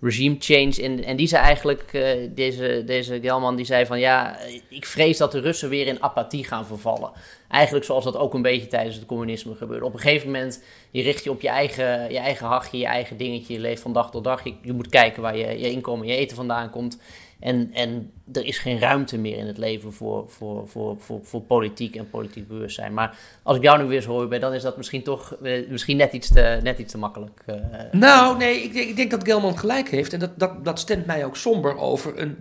[0.00, 0.82] regime change.
[0.82, 5.18] En, en die zei eigenlijk, uh, deze, deze Gelman, die zei van ja, ik vrees
[5.18, 7.12] dat de Russen weer in apathie gaan vervallen.
[7.48, 9.84] Eigenlijk zoals dat ook een beetje tijdens het communisme gebeurde.
[9.84, 13.16] Op een gegeven moment, je richt je op je eigen, je eigen hachje, je eigen
[13.16, 13.54] dingetje.
[13.54, 14.44] Je leeft van dag tot dag.
[14.44, 16.98] Je, je moet kijken waar je, je inkomen, je eten vandaan komt.
[17.44, 21.40] En, en er is geen ruimte meer in het leven voor, voor, voor, voor, voor
[21.40, 22.94] politiek en politiek bewustzijn.
[22.94, 25.36] Maar als ik jou nu weer zo hoor, dan is dat misschien toch
[25.68, 27.40] misschien net iets te, net iets te makkelijk.
[27.46, 27.56] Uh,
[27.92, 30.12] nou, nee, ik denk, ik denk dat Gelman gelijk heeft.
[30.12, 32.36] En dat, dat, dat stemt mij ook somber over een,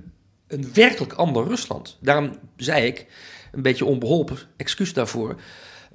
[0.48, 1.98] een werkelijk ander Rusland.
[2.02, 3.06] Daarom zei ik,
[3.52, 5.36] een beetje onbeholpen, excuus daarvoor.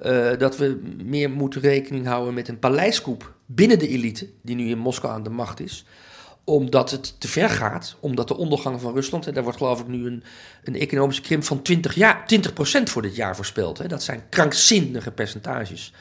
[0.05, 4.69] Uh, dat we meer moeten rekening houden met een paleiskoep binnen de elite, die nu
[4.69, 5.85] in Moskou aan de macht is
[6.49, 9.87] omdat het te ver gaat, omdat de ondergang van Rusland, en daar wordt geloof ik
[9.87, 10.23] nu een,
[10.63, 13.77] een economische krimp van 20, ja, 20% voor dit jaar voorspeld.
[13.77, 13.87] Hè.
[13.87, 15.93] Dat zijn krankzinnige percentages.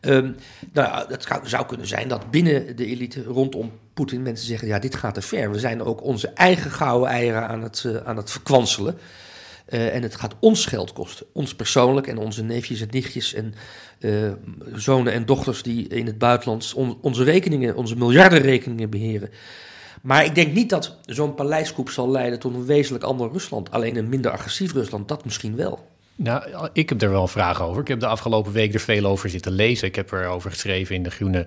[0.00, 0.36] Um,
[0.72, 4.94] nou, dat zou kunnen zijn dat binnen de elite rondom Poetin mensen zeggen: ja, dit
[4.94, 5.50] gaat te ver.
[5.50, 8.98] We zijn ook onze eigen gouden eieren aan het, uh, aan het verkwanselen.
[9.68, 11.26] Uh, en het gaat ons geld kosten.
[11.32, 13.54] Ons persoonlijk en onze neefjes en nichtjes en
[14.00, 14.32] uh,
[14.74, 19.30] zonen en dochters die in het buitenland on onze rekeningen, onze miljardenrekeningen beheren.
[20.08, 23.70] Maar ik denk niet dat zo'n paleiskoep zal leiden tot een wezenlijk ander Rusland.
[23.70, 25.86] Alleen een minder agressief Rusland, dat misschien wel.
[26.14, 27.80] Nou, ik heb er wel een vraag over.
[27.80, 29.88] Ik heb de afgelopen week er veel over zitten lezen.
[29.88, 31.46] Ik heb erover geschreven in de Groene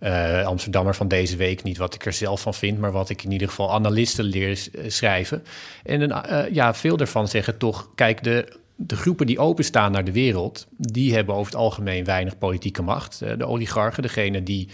[0.00, 1.62] uh, Amsterdammer van deze week.
[1.62, 4.68] Niet wat ik er zelf van vind, maar wat ik in ieder geval analisten leer
[4.86, 5.44] schrijven.
[5.84, 10.12] En uh, ja, veel daarvan zeggen toch, kijk, de de groepen die openstaan naar de
[10.12, 13.18] wereld, die hebben over het algemeen weinig politieke macht.
[13.18, 14.68] De oligarchen, degene die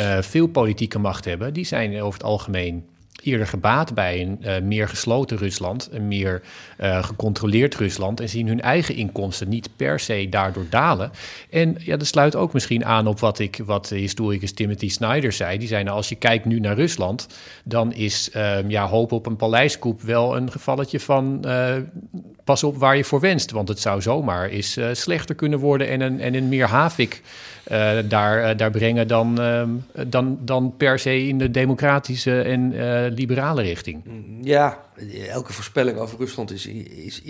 [0.00, 2.84] uh, veel politieke macht hebben, die zijn over het algemeen
[3.22, 6.42] eerder gebaat bij een uh, meer gesloten Rusland, een meer
[6.78, 11.10] gecontroleerd Rusland en zien hun eigen inkomsten niet per se daardoor dalen.
[11.50, 15.58] En ja, dat sluit ook misschien aan op wat, ik, wat historicus Timothy Snyder zei.
[15.58, 17.26] Die zei, nou, als je kijkt nu naar Rusland,
[17.64, 21.44] dan is uh, ja, hoop op een paleiskoep wel een gevalletje van
[22.48, 23.50] pas op waar je voor wenst.
[23.50, 27.22] Want het zou zomaar eens slechter kunnen worden en een, en een meer havik
[27.70, 29.62] uh, daar, uh, daar brengen dan, uh,
[30.06, 32.72] dan, dan per se in de democratische en
[33.14, 34.02] liberale richting.
[34.42, 34.80] Ja,
[35.28, 37.22] elke voorspelling over Rusland is, is,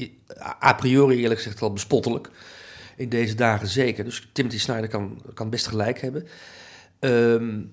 [0.65, 2.31] a priori eerlijk gezegd al bespottelijk.
[2.97, 4.05] In deze dagen zeker.
[4.05, 6.27] Dus Timothy Snyder kan, kan best gelijk hebben.
[7.01, 7.73] Um,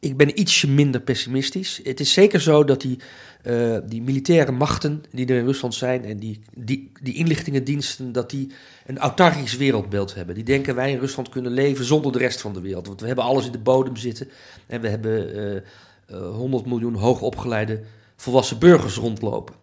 [0.00, 1.80] ik ben ietsje minder pessimistisch.
[1.82, 2.98] Het is zeker zo dat die,
[3.44, 8.30] uh, die militaire machten die er in Rusland zijn en die, die, die inlichtingendiensten, dat
[8.30, 8.52] die
[8.86, 10.34] een autarkisch wereldbeeld hebben.
[10.34, 12.86] Die denken wij in Rusland kunnen leven zonder de rest van de wereld.
[12.86, 14.28] Want we hebben alles in de bodem zitten
[14.66, 17.80] en we hebben uh, uh, 100 miljoen hoogopgeleide
[18.16, 19.54] volwassen burgers rondlopen.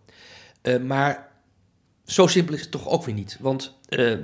[0.85, 1.27] Maar
[2.05, 3.37] zo simpel is het toch ook weer niet.
[3.39, 3.73] Want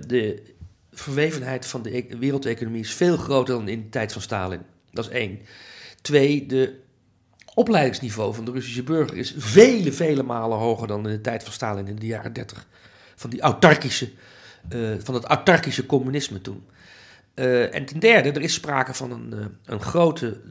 [0.08, 0.44] de
[0.92, 4.62] verwevenheid van de e wereldeconomie is veel groter dan in de tijd van Stalin.
[4.92, 5.40] Dat is één.
[6.04, 6.80] Twee, de
[7.54, 11.54] opleidingsniveau van de Russische burger is vele, vele malen hoger dan in de tijd van
[11.54, 12.68] Stalin in de jaren 30.
[13.16, 14.12] Van, die autarkische,
[14.70, 16.64] uh, van het autarkische communisme toen.
[17.36, 20.42] Uh, en ten derde, er is sprake van een, uh, een grote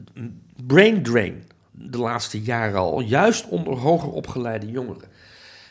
[0.67, 5.09] brain drain de laatste jaren al, juist onder hoger opgeleide jongeren.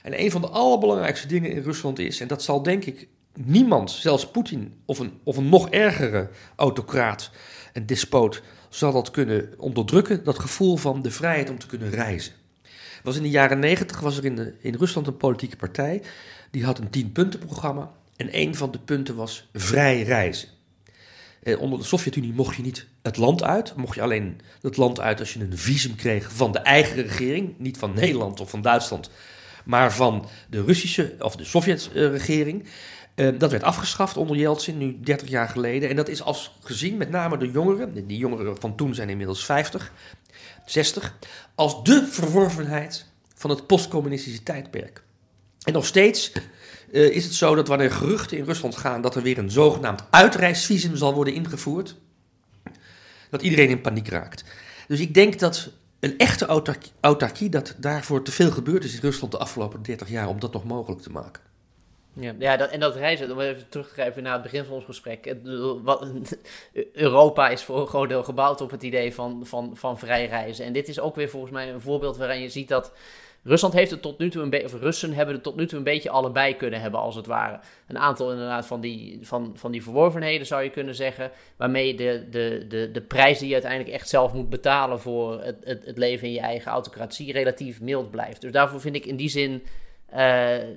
[0.03, 3.91] En een van de allerbelangrijkste dingen in Rusland is, en dat zal denk ik niemand,
[3.91, 7.31] zelfs Poetin of een, of een nog ergere autocraat
[7.73, 8.43] en despoot,
[8.75, 12.33] zal dat kunnen onderdrukken, dat gevoel van de vrijheid om te kunnen reizen.
[13.03, 16.03] Was in de jaren negentig was er in, in Rusland een politieke partij,
[16.51, 20.49] die had een tienpuntenprogramma en een van de punten was vrij reizen.
[21.43, 25.01] Eh, onder de Sovjet-Unie mocht je niet het land uit, mocht je alleen het land
[25.01, 28.63] uit als je een visum kreeg van de eigen regering, niet van Nederland of van
[28.63, 29.11] Duitsland,
[29.65, 32.65] maar van de Russische of de Sovjet-regering.
[33.15, 35.89] Uh, dat werd afgeschaft onder Yeltsin, nu 30 jaar geleden.
[35.89, 39.45] En dat is als gezien, met name de jongeren, die jongeren van toen zijn inmiddels
[39.45, 39.93] 50,
[40.67, 41.15] 60,
[41.55, 45.03] als de verworvenheid van het postcommunistische tijdperk.
[45.63, 46.33] En nog steeds
[46.93, 50.03] uh, is het zo dat wanneer geruchten in Rusland gaan dat er weer een zogenaamd
[50.11, 51.97] uitreisvisum zal worden ingevoerd,
[53.31, 54.45] dat iedereen in paniek raakt.
[54.89, 55.71] Dus ik denk dat
[56.01, 56.47] een echte
[57.01, 60.53] autarkie dat daarvoor te veel gebeurd is in Rusland de afgelopen 30 jaar om dat
[60.53, 61.52] nog mogelijk te maken.
[62.15, 64.75] Ja, ja dat, en dat reizen, om even terug te grijpen naar het begin van
[64.75, 65.37] ons gesprek.
[65.83, 66.07] Wat,
[66.93, 70.65] Europa is voor een groot deel gebouwd op het idee van, van, van vrij reizen.
[70.65, 72.93] En dit is ook weer volgens mij een voorbeeld waarin je ziet dat
[73.45, 75.79] Rusland heeft het tot nu toe een beetje, of Russen hebben het tot nu toe
[75.79, 77.61] een beetje allebei kunnen hebben, als het ware.
[77.87, 82.27] Een aantal inderdaad van die, van, van die verworvenheden zou je kunnen zeggen, waarmee de,
[82.31, 85.99] de, de, de prijs die je uiteindelijk echt zelf moet betalen voor het, het, het
[85.99, 88.41] leven in je eigen autocratie relatief mild blijft.
[88.41, 89.63] Dus daarvoor vind ik in die zin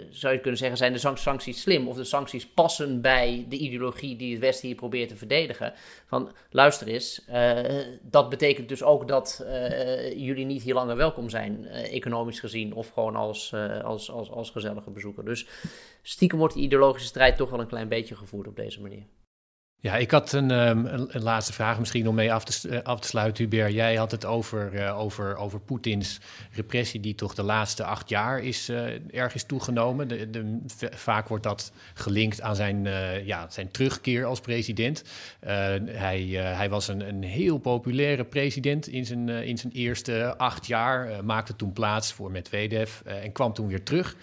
[0.09, 1.87] zou je kunnen zeggen, zijn de sancties slim?
[1.87, 5.73] Of de sancties passen bij de ideologie die het Westen hier probeert te verdedigen?
[6.05, 7.59] Van luister eens, uh,
[8.01, 12.89] dat betekent dus ook dat uh, jullie niet hier langer welkom zijn, economisch gezien, of
[12.89, 15.25] gewoon als, als, als, als gezellige bezoeker.
[15.25, 15.47] Dus
[16.01, 19.03] stiekem wordt die ideologische strijd toch wel een klein beetje gevoerd op deze manier.
[19.79, 22.81] Ja, ik had een, um, een, een, laatste vraag misschien om mee af te, uh,
[22.83, 23.73] af te sluiten, Hubert.
[23.73, 26.19] Jij had het over, uh, over, over Poetins
[26.51, 30.07] repressie, die toch de laatste acht jaar is, uh, erg is toegenomen.
[30.07, 30.59] De, de,
[30.91, 32.83] vaak wordt dat gelinkt aan zijn,
[33.25, 35.03] ja, zijn terugkeer als president.
[35.85, 41.25] hij, hij was een, een heel populaire president in zijn, in zijn eerste acht jaar,
[41.25, 44.15] maakte toen plaats voor Medvedev en kwam toen weer terug.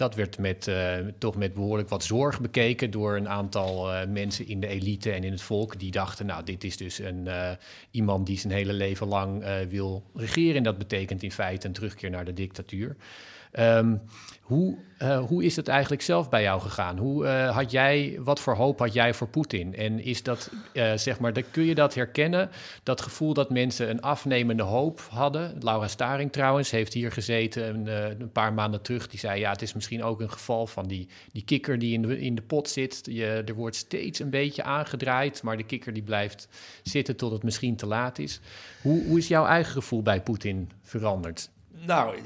[0.00, 4.48] Dat werd met, uh, toch met behoorlijk wat zorg bekeken door een aantal uh, mensen
[4.48, 5.78] in de elite en in het volk.
[5.78, 7.50] Die dachten, nou, dit is dus een, uh,
[7.90, 10.56] iemand die zijn hele leven lang wil regeren.
[10.56, 12.96] En dat betekent in feite een terugkeer naar de dictatuur.
[13.50, 13.96] Ehm,
[14.50, 16.98] hoe, uh, hoe is het eigenlijk zelf bij jou gegaan?
[16.98, 19.76] Hoe uh, had jij, wat voor hoop had jij voor Poetin?
[19.76, 22.50] En is dat, uh, zeg maar, kun je dat herkennen?
[22.82, 25.56] Dat gevoel dat mensen een afnemende hoop hadden.
[25.60, 27.86] Laura Staring trouwens heeft hier gezeten een,
[28.20, 29.08] een, paar maanden terug.
[29.08, 32.02] Die zei, ja, het is misschien ook een geval van die, die kikker die in
[32.02, 33.00] de, in de pot zit.
[33.02, 36.48] Je, er wordt steeds een beetje aangedraaid, maar de kikker die blijft
[36.82, 38.40] zitten tot het misschien te laat is.
[38.82, 41.50] Hoe, hoe is jouw eigen gevoel bij Poetin veranderd?
[41.86, 42.18] Nou,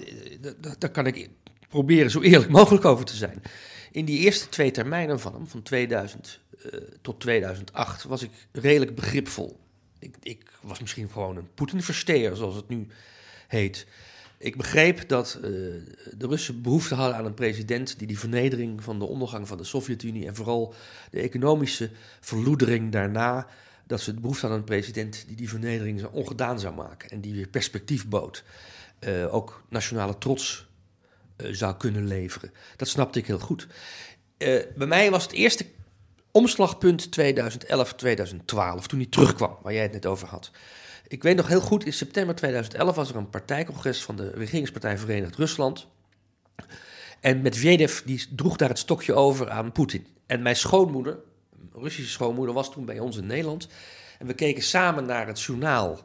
[0.78, 1.30] daar kan ik
[1.68, 3.42] proberen zo eerlijk mogelijk over te zijn.
[3.90, 8.30] In die eerste twee termijnen van hem, van 2000 uh, eh, tot 2008, was ik
[8.52, 9.60] redelijk begripvol.
[9.98, 12.86] Ik, ik was misschien gewoon een Poetin-versteer, zoals het nu
[13.48, 13.86] heet.
[14.38, 18.98] Ik begreep dat uh, de Russen behoefte hadden aan een president die die vernedering van
[18.98, 20.74] de ondergang van de Sovjet-Unie en vooral
[21.10, 21.90] de economische
[22.20, 23.46] verloedering daarna,
[23.86, 27.34] dat ze behoefte hadden aan een president die die vernedering ongedaan zou maken en die
[27.34, 28.44] weer perspectief bood.
[29.06, 30.66] Uh, ook nationale trots
[31.36, 32.52] uh, zou kunnen leveren.
[32.76, 33.66] Dat snapte ik heel goed.
[34.38, 35.66] Uh, bij mij was het eerste
[36.30, 40.50] omslagpunt 2011, 2012, toen hij terugkwam, waar jij het net over had.
[41.08, 44.98] Ik weet nog heel goed, in september 2011 was er een partijcongres van de regeringspartij
[44.98, 45.86] Verenigd Rusland.
[47.20, 50.06] En Medvedev die droeg daar het stokje over aan Poetin.
[50.26, 51.18] En mijn schoonmoeder,
[51.72, 53.68] Russische schoonmoeder, was toen bij ons in Nederland.
[54.18, 56.00] En we keken samen naar het journaal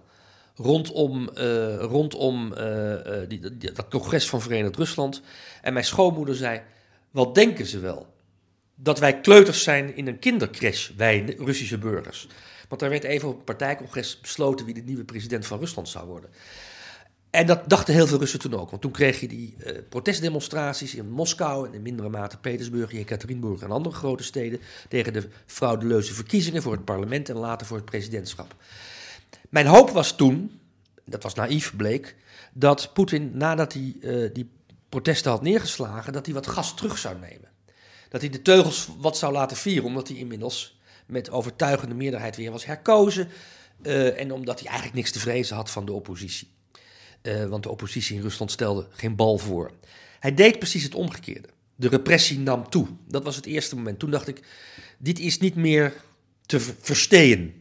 [0.60, 2.96] rondom, uh, rondom uh,
[3.28, 5.22] die, die, dat congres van Verenigd Rusland.
[5.62, 6.62] En mijn schoonmoeder zei:
[7.12, 8.08] Wat denken ze wel?
[8.76, 12.28] Dat wij kleuters zijn in een kindercrash, wij Russische burgers.
[12.68, 16.08] Want daar werd even op een partijcongres besloten wie de nieuwe president van Rusland zou
[16.08, 16.30] worden.
[17.30, 18.70] En dat dachten heel veel Russen toen ook.
[18.70, 19.56] Want toen kreeg je die
[19.90, 24.60] protestdemonstraties in Moskou en in mindere mate Petersburg, Jekaterinburg en andere grote steden.
[24.88, 28.56] tegen de fraudeleuze verkiezingen voor het parlement en later voor het presidentschap.
[29.50, 30.60] Mijn hoop was toen,
[31.06, 32.16] dat was naïef bleek,
[32.54, 34.50] dat Poetin nadat hij uh, die
[34.90, 37.50] protesten had neergeslagen, dat hij wat gas terug zou nemen.
[38.10, 42.52] Dat hij de teugels wat zou laten vieren, omdat hij inmiddels met overtuigende meerderheid weer
[42.52, 43.28] was herkozen.
[43.82, 46.52] Uh, en omdat hij eigenlijk niks te vrezen had van de oppositie.
[47.22, 49.72] Uh, want de oppositie in Rusland stelde geen bal voor.
[50.20, 51.50] Hij deed precies het omgekeerde.
[51.76, 52.88] De repressie nam toe.
[53.08, 54.00] Dat was het eerste moment.
[54.00, 54.44] Toen dacht ik,
[54.98, 55.94] dit is niet meer
[56.46, 57.59] te versteen.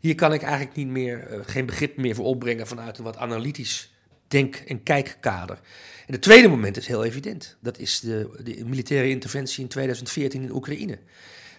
[0.00, 3.16] Hier kan ik eigenlijk niet meer, uh, geen begrip meer voor opbrengen vanuit een wat
[3.16, 3.92] analytisch
[4.28, 5.60] denk- en kijkkader.
[6.06, 7.56] En het tweede moment is heel evident.
[7.60, 10.98] Dat is de, de militaire interventie in 2014 in Oekraïne.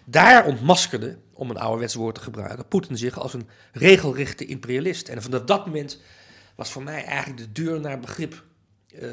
[0.04, 5.08] Daar ontmaskerde, om een ouderwets woord te gebruiken, Poetin zich als een regelrechte imperialist.
[5.08, 6.00] En vanaf dat moment
[6.54, 8.44] was voor mij eigenlijk de deur naar begrip
[8.94, 9.10] uh,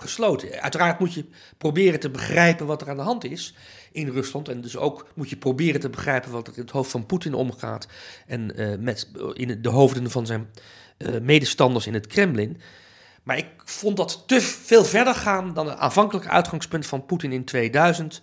[0.00, 0.62] gesloten.
[0.62, 1.24] Uiteraard moet je
[1.58, 3.54] proberen te begrijpen wat er aan de hand is
[3.92, 4.48] in Rusland.
[4.48, 7.34] En dus ook moet je proberen te begrijpen wat er in het hoofd van Poetin
[7.34, 7.86] omgaat.
[8.26, 10.50] En uh, met in de hoofden van zijn
[10.98, 12.60] uh, medestanders in het Kremlin.
[13.22, 17.44] Maar ik vond dat te veel verder gaan dan het aanvankelijke uitgangspunt van Poetin in
[17.44, 18.22] 2000.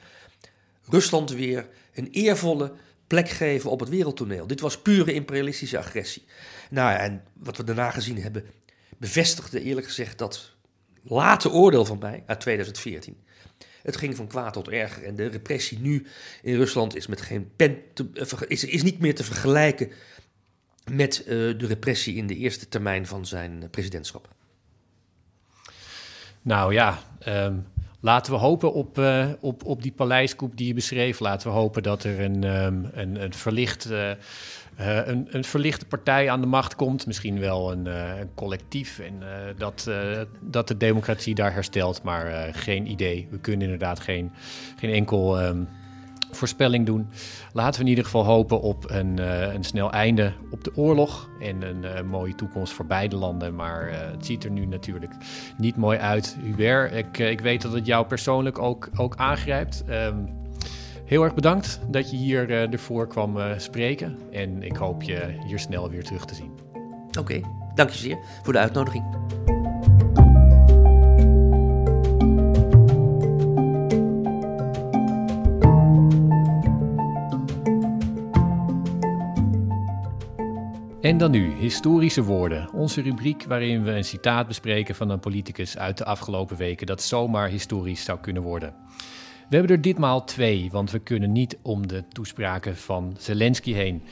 [0.90, 2.74] Rusland weer een eervolle
[3.08, 4.48] plek geven op het wereldtoneel.
[4.48, 6.24] Dit was pure imperialistische agressie.
[6.70, 8.46] Nou en wat we daarna gezien hebben,
[8.98, 10.53] bevestigde eerlijk gezegd dat
[11.04, 13.18] late oordeel van mij uit 2014.
[13.84, 15.04] Het ging van kwaad tot erger.
[15.04, 16.06] En de repressie nu
[16.42, 19.92] in Rusland is, met geen pen te, eh, is, is niet meer te vergelijken
[20.92, 24.28] met uh, de repressie in de eerste termijn van zijn presidentschap.
[26.42, 27.68] Nou ja, um,
[28.00, 31.20] laten we hopen op, uh, op, op die paleiskoep die je beschreef.
[31.20, 33.90] Laten we hopen dat er een, um, een, een verlicht.
[34.80, 37.06] Uh, een, een, verlichte partij aan de macht komt.
[37.08, 39.00] Misschien wel een, uh, een collectief.
[39.00, 39.90] En uh, dat,
[40.40, 42.04] dat de democratie daar herstelt.
[42.04, 43.28] Maar geen idee.
[43.32, 44.32] We kunnen inderdaad geen,
[44.78, 45.68] geen enkel um,
[46.32, 47.10] voorspelling doen.
[47.54, 49.18] Laten we in ieder geval hopen op een,
[49.56, 51.30] een snel einde op de oorlog.
[51.40, 53.56] En een mooie toekomst voor beide landen.
[53.56, 55.14] Maar het ziet er nu natuurlijk
[55.58, 56.38] niet mooi uit.
[56.44, 59.84] Hubert, ik, ik weet dat het jou persoonlijk ook, ook aangrijpt.
[59.90, 60.43] Um,
[61.06, 64.18] Heel erg bedankt dat je hier uh, ervoor kwam uh, spreken.
[64.32, 66.52] En ik hoop je hier snel weer terug te zien.
[67.08, 67.44] Oké, okay,
[67.76, 69.04] dank je zeer voor de uitnodiging.
[81.02, 82.74] En dan nu, historische woorden.
[82.74, 87.02] Onze rubriek waarin we een citaat bespreken van een politicus uit de afgelopen weken dat
[87.02, 88.74] zomaar historisch zou kunnen worden.
[89.50, 94.04] We hebben er ditmaal twee, want we kunnen niet om de toespraken van Zelensky heen.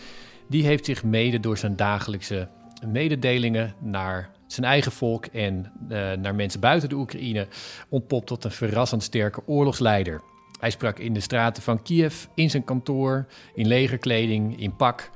[0.48, 2.48] Die heeft zich mede door zijn dagelijkse
[2.88, 7.48] mededelingen naar zijn eigen volk en uh, naar mensen buiten de Oekraïne
[7.90, 10.22] ontpopt tot een verrassend sterke oorlogsleider.
[10.60, 15.10] Hij sprak in de straten van Kiev, in zijn kantoor, in legerkleding, in pak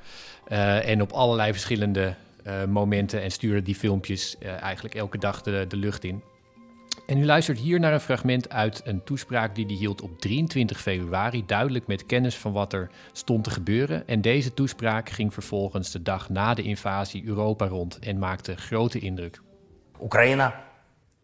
[0.48, 2.16] uh, en op allerlei verschillende
[2.48, 6.22] uh, momenten en stuurde die filmpjes eigenlijk elke dag de, de lucht in.
[7.07, 10.81] En u luistert hier naar een fragment uit een toespraak die hij hield op 23
[10.81, 14.09] februari, duidelijk met kennis van wat er stond te gebeuren.
[14.09, 18.99] En deze toespraak ging vervolgens de dag na de invasie Europa rond en maakte grote
[18.99, 19.41] indruk.
[19.99, 20.55] Украина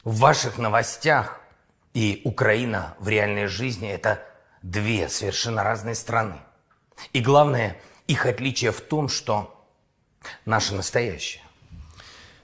[0.02, 1.40] в ваших новостях
[1.94, 4.18] и Украина в реальной жизни – это
[4.62, 6.40] две совершенно разные страны.
[7.12, 7.76] И главное,
[8.06, 9.66] их отличие в том, что
[10.44, 11.42] наше настоящее.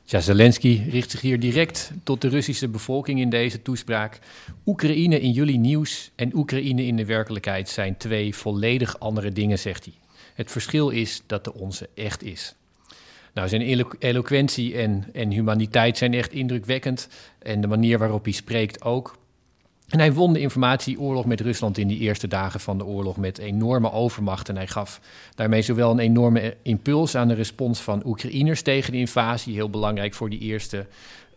[0.10, 4.20] ja, Zelensky richt zich hier direct tot de Russische bevolking in deze toespraak.
[4.66, 9.86] Oekraïne in jullie nieuws en Oekraïne in de werkelijkheid zijn twee volledig andere dingen, zegt
[9.86, 9.94] hij.
[10.34, 12.56] Het verschil is dat de onze echt is.
[13.34, 17.08] Nou, zijn elo eloquentie en, en humaniteit zijn echt indrukwekkend.
[17.40, 19.18] En de manier waarop hij spreekt ook.
[19.88, 23.38] En hij won de informatieoorlog met Rusland in die eerste dagen van de oorlog met
[23.38, 24.50] enorme overmacht.
[24.50, 25.02] En hij gaf
[25.36, 30.14] daarmee zowel een enorme impuls aan de respons van Oekraïners tegen de invasie, heel belangrijk
[30.14, 30.86] voor die eerste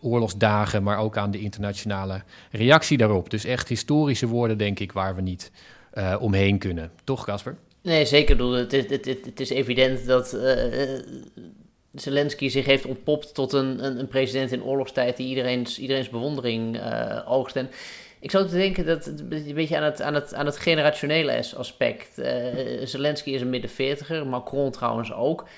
[0.00, 3.30] oorlogsdagen, maar ook aan de internationale reactie daarop.
[3.30, 5.50] Dus echt historische woorden, denk ik, waar we niet
[5.94, 6.90] uh, omheen kunnen.
[7.04, 7.56] Toch, Casper?
[7.82, 8.54] Nee, zeker.
[8.54, 10.98] Het, het, het, het is evident dat uh,
[11.92, 16.76] Zelensky zich heeft ontpopt tot een, een, een, president in oorlogstijd die iedereen's, iedereen's bewondering
[16.76, 17.56] uh, oogst.
[17.56, 17.70] En
[18.20, 21.44] ik zou te denken dat het een beetje aan het, aan het, aan het generationele
[21.56, 22.18] aspect.
[22.18, 22.26] Uh,
[22.84, 25.48] Zelensky is een midden veertiger, Macron trouwens ook.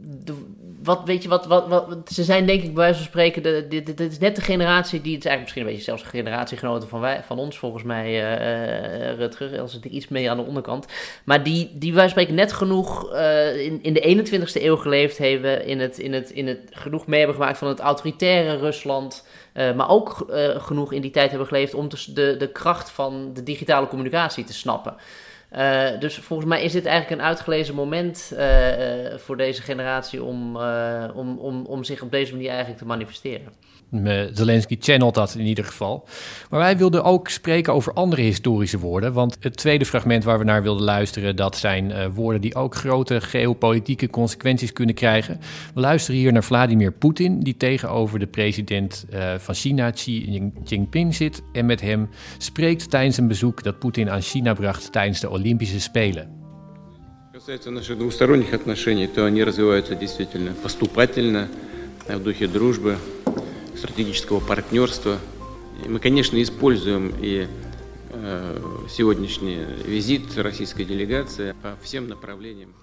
[0.00, 0.34] De,
[0.82, 3.86] wat, weet je, wat, wat, wat, ze zijn denk ik bij wijze van spreken, dit,
[3.86, 6.88] dit is net de generatie die, het is eigenlijk misschien een beetje zelfs een generatiegenoten
[6.88, 10.86] van, wij, van ons volgens mij, uh, Rutger, als het iets meer aan de onderkant,
[11.24, 13.14] maar die, die wij spreken net genoeg
[13.56, 17.18] in, in de 21ste eeuw geleefd hebben, in het, in het, in het genoeg mee
[17.18, 19.24] hebben gemaakt van het autoritaire Rusland,
[19.58, 22.90] uh, maar ook uh, genoeg in die tijd hebben geleefd om dus de, de kracht
[22.90, 24.96] van de digitale communicatie te snappen.
[25.52, 28.32] Uh, dus volgens mij is dit eigenlijk een uitgelezen moment
[29.16, 30.56] voor deze generatie om,
[31.14, 33.52] om, om, om zich op deze manier eigenlijk te manifesteren.
[34.33, 36.07] Zelensky channelt dat in ieder geval.
[36.49, 39.13] Maar wij wilden ook spreken over andere historische woorden.
[39.13, 42.75] Want het tweede fragment waar we naar wilden luisteren, dat zijn uh, woorden die ook
[42.75, 45.39] grote geopolitieke consequenties kunnen krijgen.
[45.73, 51.15] We luisteren hier naar Vladimir Poetin, die tegenover de president uh, van China, Xi Jinping,
[51.15, 51.41] zit.
[51.51, 55.79] En met hem spreekt tijdens een bezoek dat Poetin aan China bracht tijdens de Olympische
[55.79, 56.41] Spelen.
[57.33, 61.47] касается наших двусторонних отношений, то они развиваются действительно поступательно,
[62.07, 62.97] в духе дружбы,
[63.78, 65.18] стратегического партнерства.
[65.84, 67.46] И мы, конечно, используем и
[68.10, 68.58] э,
[68.90, 72.74] сегодняшний визит российской делегации по всем направлениям.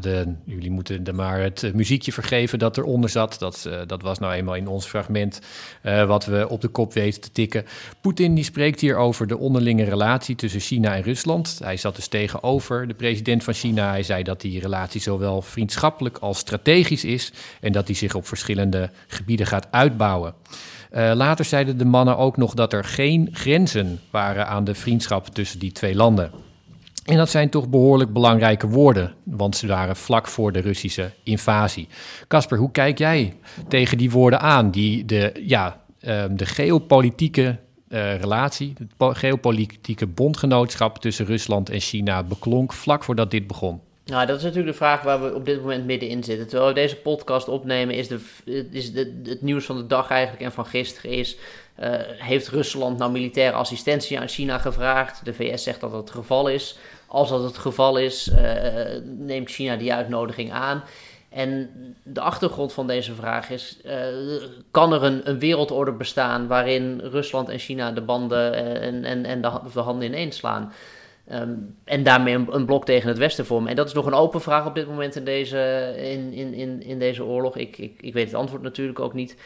[0.00, 3.38] De, jullie moeten er maar het muziekje vergeven dat eronder zat.
[3.38, 5.40] Dat, uh, dat was nou eenmaal in ons fragment
[5.82, 7.64] uh, wat we op de kop weten te tikken.
[8.00, 11.58] Poetin die spreekt hier over de onderlinge relatie tussen China en Rusland.
[11.62, 13.90] Hij zat dus tegenover de president van China.
[13.90, 18.26] Hij zei dat die relatie zowel vriendschappelijk als strategisch is en dat die zich op
[18.26, 20.34] verschillende gebieden gaat uitbouwen.
[20.92, 25.58] Later zeiden de mannen ook nog dat er geen grenzen waren aan de vriendschap tussen
[25.58, 26.49] die twee landen.
[27.10, 31.88] En dat zijn toch behoorlijk belangrijke woorden, want ze waren vlak voor de Russische invasie.
[32.28, 33.36] Casper, hoe kijk jij
[33.68, 35.80] tegen die woorden aan, die de, ja,
[36.30, 37.58] de geopolitieke
[37.88, 43.80] uh, relatie, het geopolitieke bondgenootschap tussen Rusland en China beklonk vlak voordat dit begon?
[44.04, 46.48] Nou, dat is natuurlijk de vraag waar we op dit moment middenin zitten.
[46.48, 48.20] Terwijl we deze podcast opnemen, is, de,
[48.70, 51.36] is de, het nieuws van de dag eigenlijk en van gisteren is...
[51.80, 55.24] Uh, heeft Rusland nou militaire assistentie aan China gevraagd?
[55.24, 56.78] De VS zegt dat dat het geval is.
[57.12, 60.82] Als dat het geval is, uh, neemt China die uitnodiging aan.
[61.28, 61.70] En
[62.02, 63.92] de achtergrond van deze vraag is: uh,
[64.70, 69.40] kan er een, een, wereldorde bestaan waarin Rusland en China de banden en, en, en
[69.40, 70.72] de, de handen ineens slaan?
[71.32, 73.70] Um, en daarmee een, een, blok tegen het Westen vormen.
[73.70, 76.82] En dat is nog een open vraag op dit moment in deze, in, in, in,
[76.82, 77.56] in deze oorlog.
[77.56, 79.36] Ik, ik, ik weet het antwoord natuurlijk ook niet.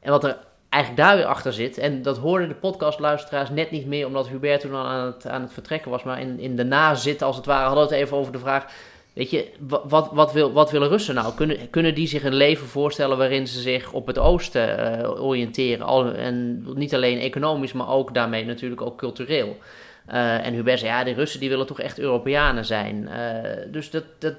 [0.00, 0.36] En wat er
[0.78, 1.78] eigenlijk daar weer achter zit.
[1.78, 5.52] En dat hoorden de podcastluisteraars net niet meer, omdat Hubert toen aan het, aan het
[5.52, 6.02] vertrekken was.
[6.02, 8.66] Maar in, in de nazit, als het ware, hadden we het even over de vraag.
[9.12, 9.48] Weet je,
[9.84, 11.34] wat, wat, wil, wat willen Russen nou?
[11.34, 15.86] Kunnen, kunnen die zich een leven voorstellen waarin ze zich op het oosten uh, oriënteren?
[15.86, 19.56] Al, en niet alleen economisch, maar ook daarmee natuurlijk ook cultureel.
[20.08, 23.08] Uh, en Hubert zei, ja, die Russen die willen toch echt Europeanen zijn.
[23.08, 24.34] Uh, dus dat, dat,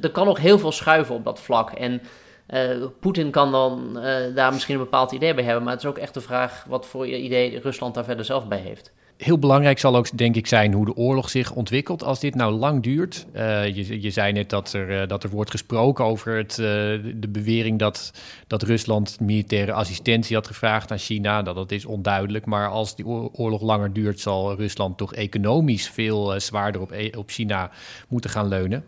[0.00, 1.70] er kan nog heel veel schuiven op dat vlak.
[1.70, 2.02] En
[2.50, 4.02] uh, Poetin kan dan uh,
[4.34, 6.86] daar misschien een bepaald idee bij hebben, maar het is ook echt de vraag wat
[6.86, 8.92] voor idee Rusland daar verder zelf bij heeft.
[9.16, 12.02] Heel belangrijk zal ook, denk ik, zijn hoe de oorlog zich ontwikkelt.
[12.02, 13.26] Als dit nou lang duurt.
[13.34, 17.78] Uh, je, je zei net dat er, dat er wordt gesproken over het, de bewering
[17.78, 18.12] dat,
[18.46, 21.42] dat Rusland militaire assistentie had gevraagd aan China.
[21.42, 22.46] Dat, dat is onduidelijk.
[22.46, 27.30] Maar als die oorlog langer duurt, zal Rusland toch economisch veel zwaarder op, e, op
[27.30, 27.70] China
[28.08, 28.84] moeten gaan leunen.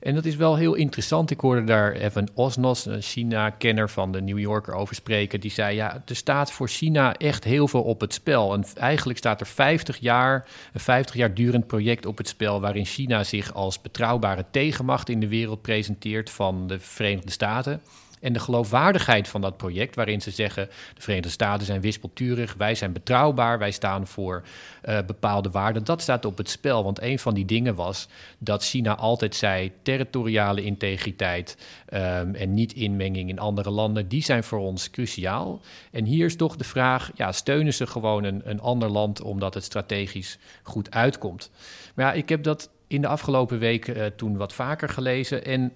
[0.00, 1.30] En dat is wel heel interessant.
[1.30, 5.40] Ik hoorde daar Evan Osnos, een China-kenner van de New Yorker, over spreken.
[5.40, 8.52] Die zei, ja, er staat voor China echt heel veel op het spel.
[8.54, 12.60] En eigenlijk staat er 50 jaar, een 50 jaar durend project op het spel...
[12.60, 17.80] waarin China zich als betrouwbare tegenmacht in de wereld presenteert van de Verenigde Staten...
[18.20, 22.74] En de geloofwaardigheid van dat project, waarin ze zeggen: de Verenigde Staten zijn wispelturig, wij
[22.74, 24.42] zijn betrouwbaar, wij staan voor
[24.88, 26.84] uh, bepaalde waarden, dat staat op het spel.
[26.84, 28.08] Want een van die dingen was
[28.38, 31.56] dat China altijd zei: territoriale integriteit
[31.92, 35.60] um, en niet-inmenging in andere landen, die zijn voor ons cruciaal.
[35.90, 39.64] En hier is toch de vraag: ja, steunen ze gewoon een, ander land omdat het
[39.64, 41.50] strategisch goed uitkomt?
[41.94, 45.72] Maar ja, ik heb dat in de afgelopen weken uh, toen wat vaker gelezen en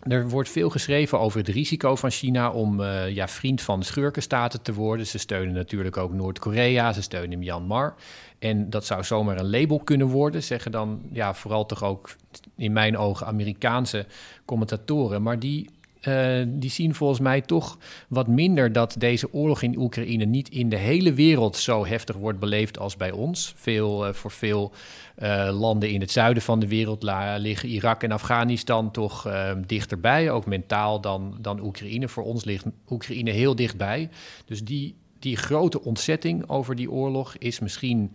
[0.00, 4.62] er wordt veel geschreven over het risico van China om uh, ja, vriend van schurkenstaten
[4.62, 5.06] te worden.
[5.06, 7.94] Ze steunen natuurlijk ook Noord-Korea, ze steunen Myanmar.
[8.38, 12.16] En dat zou zomaar een label kunnen worden, zeggen dan ja, vooral toch ook
[12.56, 14.06] in mijn ogen Amerikaanse
[14.44, 15.22] commentatoren.
[15.22, 15.70] Maar die
[16.08, 17.78] uh, die zien volgens mij toch
[18.08, 22.38] wat minder dat deze oorlog in Oekraïne niet in de hele wereld zo heftig wordt
[22.38, 23.52] beleefd als bij ons.
[23.56, 24.72] Veel, uh, voor veel
[25.18, 27.02] uh, landen in het zuiden van de wereld
[27.38, 29.28] liggen Irak en Afghanistan toch
[29.66, 32.08] dichterbij, ook mentaal dan, dan Oekraïne.
[32.08, 34.08] Voor ons ligt Oekraïne heel dichtbij.
[34.44, 38.14] Dus die, die grote ontzetting over die oorlog is misschien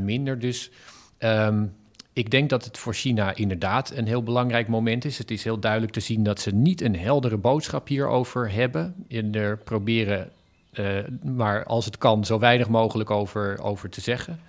[0.00, 0.38] minder.
[0.38, 0.70] Dus.
[1.18, 1.72] Um,
[2.18, 5.18] ik denk dat het voor China inderdaad een heel belangrijk moment is.
[5.18, 8.94] Het is heel duidelijk te zien dat ze niet een heldere boodschap hierover hebben.
[9.08, 10.30] En er proberen,
[10.72, 14.40] uh, maar als het kan, zo weinig mogelijk over, over te zeggen.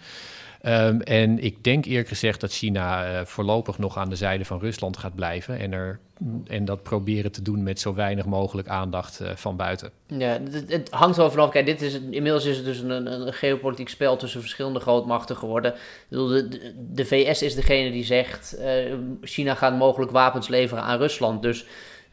[0.65, 4.59] Um, en ik denk eerlijk gezegd dat China uh, voorlopig nog aan de zijde van
[4.59, 5.59] Rusland gaat blijven.
[5.59, 5.99] En, er,
[6.47, 9.91] en dat proberen te doen met zo weinig mogelijk aandacht uh, van buiten.
[10.07, 11.49] Ja, het, het, hangt wel vanaf.
[11.49, 15.73] Kijk, dit is, inmiddels is het dus een, een geopolitiek spel tussen verschillende grootmachten geworden.
[16.07, 20.97] De, de, de VS is degene die zegt: uh, China gaat mogelijk wapens leveren aan
[20.97, 21.41] Rusland.
[21.41, 21.65] Dus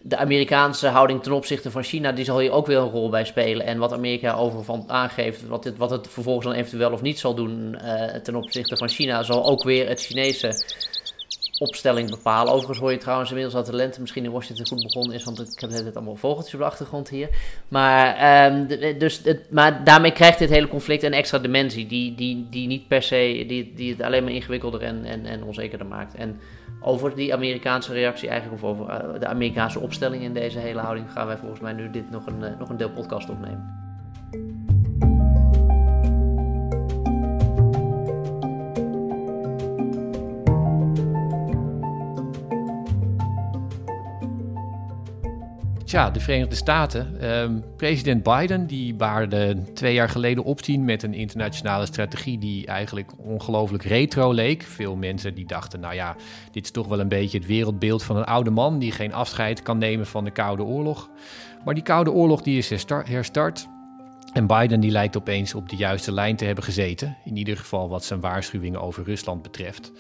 [0.03, 3.25] de Amerikaanse houding ten opzichte van China, die zal hier ook weer een rol bij
[3.25, 3.67] spelen.
[3.67, 7.19] En wat Amerika over van aangeeft, wat, dit, wat het vervolgens dan eventueel of niet
[7.19, 10.65] zal doen uh, ten opzichte van China, zal ook weer het Chinese
[11.59, 12.53] opstelling bepalen.
[12.53, 15.41] Overigens hoor je trouwens inmiddels dat de lente misschien in Washington goed begonnen is, want
[15.41, 17.29] ik heb het allemaal vogeltjes op de achtergrond hier.
[17.69, 18.67] Maar, um,
[18.99, 22.89] dus het, maar daarmee krijgt dit hele conflict een extra dimensie, die, die, die niet
[22.89, 26.15] per se, die, die het alleen maar ingewikkelder en, en, en onzekerder maakt.
[26.15, 26.41] En
[26.87, 31.13] over die Amerikaanse reactie eigenlijk, of over uh, de Amerikaanse opstelling in deze hele houding,
[31.13, 33.86] gaan wij volgens mij nu dit nog een, uh, nog een deel podcast opnemen.
[45.87, 47.31] Tja, de Verenigde Staten.
[47.43, 53.11] Um, president Biden die baarde twee jaar geleden opzien met een internationale strategie die eigenlijk
[53.19, 54.63] ongelooflijk retro leek.
[54.63, 56.17] Veel mensen die dachten, nou ja,
[56.51, 59.63] dit is toch wel een beetje het wereldbeeld van een oude man die geen afscheid
[59.63, 61.11] kan nemen van de Koude Oorlog.
[61.65, 63.69] Maar die Koude Oorlog die is herstart.
[64.37, 67.17] En Biden die lijkt opeens op de juiste lijn te hebben gezeten.
[67.25, 69.93] In ieder geval wat zijn waarschuwingen over Rusland betreft.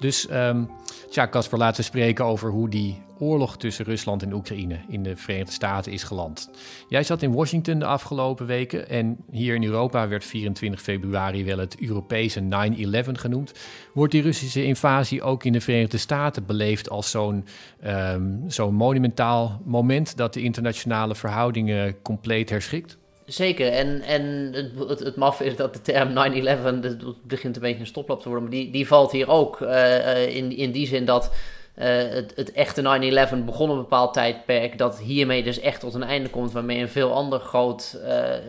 [0.00, 0.70] Dus um,
[1.10, 5.16] tja, Casper, laten we spreken over hoe die oorlog tussen Rusland en Oekraïne in de
[5.16, 6.50] Verenigde Staten is geland.
[6.88, 11.58] Jij zat in Washington de afgelopen weken en hier in Europa werd 24 februari wel
[11.58, 13.52] het Europese 9-11 genoemd.
[13.94, 17.44] Wordt die Russische invasie ook in de Verenigde Staten beleefd als zo'n
[17.84, 22.99] um, zo'n monumentaal moment dat de internationale verhoudingen compleet herschikt?
[23.30, 24.52] Zeker, en, en
[24.88, 28.28] het, het, maf is dat de term 9-11, dat begint een beetje een stoplap te
[28.28, 31.32] worden, maar die, die valt hier ook uh, in, in die zin dat
[31.78, 36.02] uh, het, het, echte 9-11 begon een bepaald tijdperk, dat hiermee dus echt tot een
[36.02, 38.00] einde komt, waarmee een veel ander groot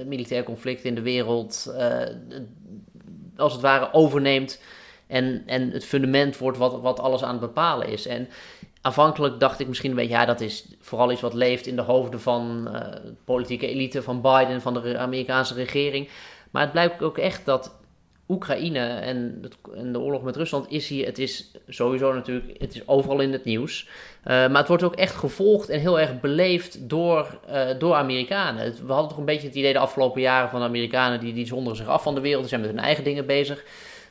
[0.06, 1.74] militair conflict in de wereld
[3.36, 4.62] als het ware overneemt
[5.08, 8.08] en, en het fundament wordt wat, wat alles aan het bepalen is.
[8.08, 8.30] En
[8.82, 11.82] Aanvankelijk dacht ik misschien een beetje, ja, dat is vooral iets wat leeft in de
[11.82, 16.10] hoofden van uh, de politieke elite, van Biden, van de Amerikaanse regering.
[16.52, 17.80] Maar het blijkt ook echt dat
[18.32, 22.88] Oekraïne en, en, de oorlog met Rusland is hier, het is sowieso natuurlijk, het is
[22.88, 23.88] overal in het nieuws.
[23.88, 28.76] Uh, maar het wordt ook echt gevolgd en heel erg beleefd door, uh, door Amerikanen.
[28.86, 31.78] We hadden toch een beetje het idee de afgelopen jaren van Amerikanen, die, die zonderen
[31.78, 33.64] zich af van de wereld, die zijn met hun eigen dingen bezig.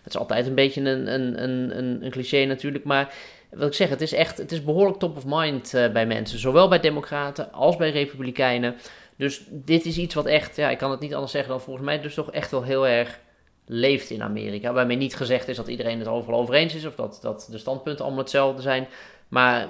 [0.03, 3.15] Het is altijd een beetje een, een, een, een, een cliché natuurlijk, maar
[3.51, 6.39] wil ik zeggen, het is echt het is behoorlijk top of mind uh, bij mensen.
[6.39, 8.77] Zowel bij democraten als bij republikeinen.
[9.17, 11.85] Dus dit is iets wat echt, ja, ik kan het niet anders zeggen dan volgens
[11.85, 13.21] mij dus toch echt wel heel erg
[13.67, 14.73] leeft in Amerika.
[14.73, 17.59] Waarmee niet gezegd is dat iedereen het overal over eens is of dat, dat de
[17.59, 18.89] standpunten allemaal hetzelfde zijn.
[19.31, 19.67] Maar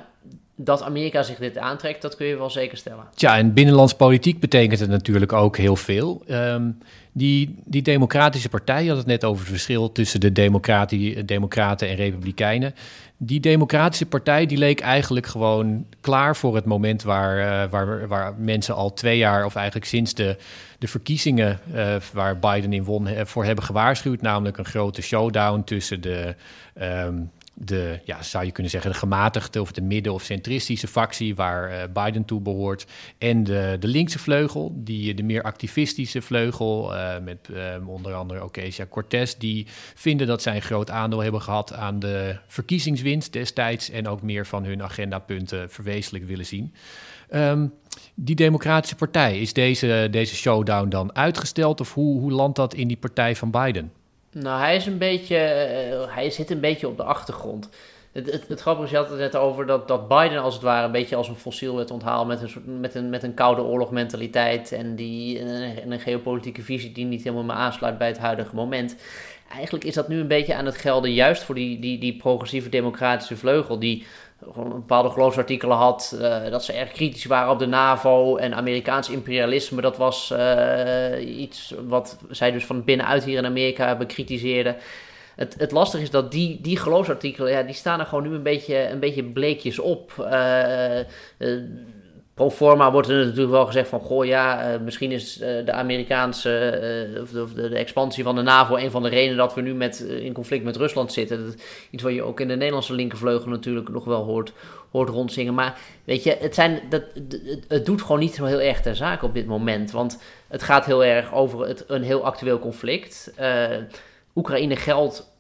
[0.65, 3.05] dat Amerika zich dit aantrekt, dat kun je wel zeker stellen.
[3.15, 6.23] Tja, en binnenlands politiek betekent het natuurlijk ook heel veel.
[6.31, 6.79] Um,
[7.13, 11.95] die, die Democratische Partij, je had het net over het verschil tussen de Democraten en
[11.95, 12.75] Republikeinen.
[13.17, 18.35] Die Democratische Partij die leek eigenlijk gewoon klaar voor het moment waar, uh, waar, waar
[18.39, 20.37] mensen al twee jaar, of eigenlijk sinds de,
[20.79, 24.21] de verkiezingen uh, waar Biden in won, voor hebben gewaarschuwd.
[24.21, 26.35] Namelijk een grote showdown tussen de.
[26.83, 27.31] Um,
[27.63, 31.71] de, ja, zou je kunnen zeggen, de gematigde of de midden- of centristische factie waar
[31.71, 32.87] uh, Biden toe behoort.
[33.19, 38.45] En de, de linkse vleugel, die, de meer activistische vleugel, uh, met uh, onder andere
[38.45, 43.91] Ocasio Cortez, die vinden dat zij een groot aandeel hebben gehad aan de verkiezingswinst destijds
[43.91, 46.75] en ook meer van hun agendapunten verwezenlijk willen zien.
[47.35, 47.73] Um,
[48.15, 52.89] die Democratische Partij, is deze, deze showdown dan uitgesteld of hoe, hoe landt dat in
[52.89, 53.93] die partij van Biden?
[54.33, 55.37] Nou, hij is een beetje,
[55.93, 57.69] uh, hij zit een beetje op de achtergrond.
[58.13, 60.87] Het, het, grappige is, je had het net over dat, dat Biden als het ware
[60.87, 63.91] een beetje als een fossiel werd onthaald met een, met een, met een koude oorlog
[63.91, 68.55] mentaliteit en, die, een, een geopolitieke visie die niet helemaal meer aansluit bij het huidige
[68.55, 68.97] moment.
[69.53, 72.69] Eigenlijk is dat nu een beetje aan het gelden juist voor die, die, die progressieve
[72.69, 74.07] democratische vleugel die
[74.55, 76.17] bepaalde geloofsartikelen had.
[76.21, 79.81] Uh, dat ze erg kritisch waren op de NAVO en Amerikaans imperialisme.
[79.81, 84.77] Dat was uh, iets wat zij dus van binnenuit hier in Amerika bekritiseerden.
[85.37, 88.43] Het, het lastige is dat die, die geloofsartikelen, ja, die staan er gewoon nu een
[88.43, 90.13] beetje, een beetje bleekjes op.
[90.19, 90.99] Uh,
[92.41, 94.01] pro forma wordt er natuurlijk wel gezegd van...
[94.01, 96.81] goh ja, uh, misschien is uh, de Amerikaanse...
[97.15, 98.77] Uh, of, de, de, expansie van de NAVO...
[98.77, 101.45] een van de redenen dat we nu met, in conflict met Rusland zitten.
[101.47, 101.55] Dat,
[101.91, 104.53] iets wat je ook in de Nederlandse linkervleugel natuurlijk nog wel hoort,
[104.91, 105.55] hoort rondzingen.
[105.55, 107.03] Maar weet je, het, zijn, dat,
[107.69, 109.91] het, doet gewoon niet zo heel erg ter zake op dit moment.
[109.91, 113.35] Want het gaat heel erg over het, een heel actueel conflict.
[114.35, 115.31] Oekraïne geldt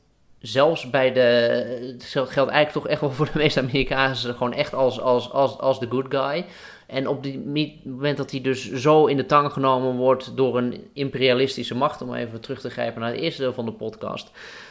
[0.40, 1.96] zelfs bij de.
[2.08, 4.16] Geldt eigenlijk toch echt wel voor de meeste Amerikanen.
[4.16, 6.46] gewoon echt als, als, als, als de good guy.
[6.90, 7.44] En op het
[7.84, 12.14] moment dat hij dus zo in de tang genomen wordt door een imperialistische macht, om
[12.14, 14.30] even terug te grijpen naar het eerste deel van de podcast,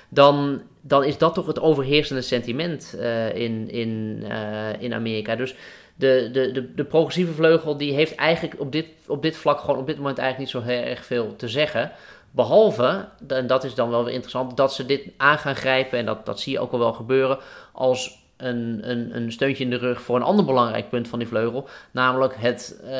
[0.10, 5.36] dan, dan is dat toch het overheersende sentiment uh, in, in, uh, in Amerika.
[5.36, 5.56] Dus
[5.96, 9.80] de, de, de, de, progressieve vleugel die heeft eigenlijk op dit, op dit vlak gewoon
[9.80, 11.92] op dit moment eigenlijk niet zo heel erg veel te zeggen.
[12.32, 16.06] Behalve, en dat is dan wel weer interessant, dat ze dit aan gaan grijpen, en
[16.06, 17.38] dat, dat zie je ook al wel gebeuren,
[17.72, 21.28] als een, een, een steuntje in de rug voor een ander belangrijk punt van die
[21.28, 21.68] vleugel.
[21.92, 22.92] Namelijk het uh,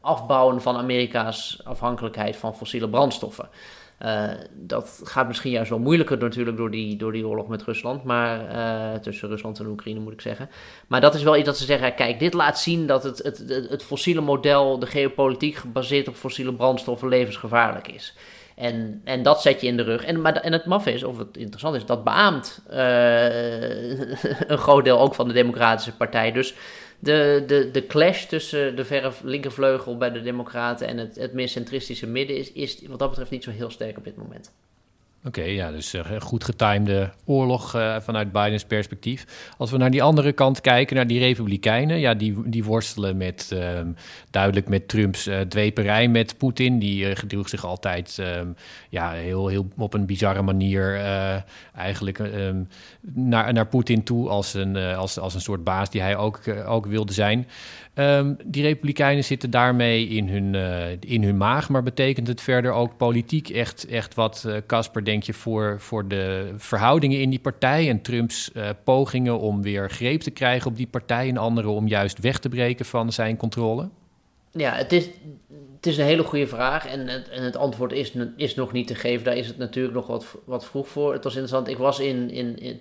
[0.00, 3.48] afbouwen van Amerika's afhankelijkheid van fossiele brandstoffen.
[4.02, 8.04] Uh, dat gaat misschien juist wel moeilijker natuurlijk door die, door die oorlog met Rusland.
[8.04, 10.50] Maar uh, tussen Rusland en Oekraïne moet ik zeggen.
[10.86, 11.94] Maar dat is wel iets dat ze zeggen.
[11.94, 16.52] Kijk, dit laat zien dat het, het, het fossiele model, de geopolitiek gebaseerd op fossiele
[16.52, 18.14] brandstoffen, levensgevaarlijk is.
[18.56, 20.04] En, en dat zet je in de rug.
[20.04, 22.76] En, maar, en het maf is, of het interessant is, dat beaamt uh,
[24.52, 26.32] een groot deel ook van de Democratische Partij.
[26.32, 26.54] Dus
[26.98, 31.48] de, de, de clash tussen de verre linkervleugel bij de Democraten en het, het meer
[31.48, 34.52] centristische midden is, is wat dat betreft niet zo heel sterk op dit moment.
[35.26, 39.52] Oké, ja, dus uh, goed getimede oorlog uh, vanuit Bidens perspectief.
[39.58, 43.50] Als we naar die andere kant kijken, naar die Republikeinen, ja, die, die worstelen met
[43.52, 43.80] uh,
[44.30, 46.78] duidelijk met Trumps uh, dweperij met Poetin.
[46.78, 48.48] Die gedroeg zich altijd ehm,
[48.90, 51.00] ja, heel, heel op een bizarre manier
[51.74, 52.62] eigenlijk ehm,
[53.00, 56.86] naar, naar Poetin toe als een, als, als een soort baas die hij ook, ook
[56.86, 57.46] wilde zijn.
[58.44, 60.54] Die Republikeinen zitten daarmee in hun,
[61.00, 61.68] in hun maag.
[61.68, 66.08] Maar betekent het verder ook politiek echt, echt wat, Casper, uh, denk je, voor, voor
[66.08, 70.76] de verhoudingen in die partij en Trumps uh, pogingen om weer greep te krijgen op
[70.76, 73.88] die partij en anderen om juist weg te breken van zijn controle?
[74.50, 75.08] Ja, het is,
[75.76, 78.86] het is een hele goede vraag en het, en het antwoord is, is nog niet
[78.86, 79.24] te geven.
[79.24, 81.12] Daar is het natuurlijk nog wat, wat vroeg voor.
[81.12, 82.80] Het was interessant, ik was in, in, in het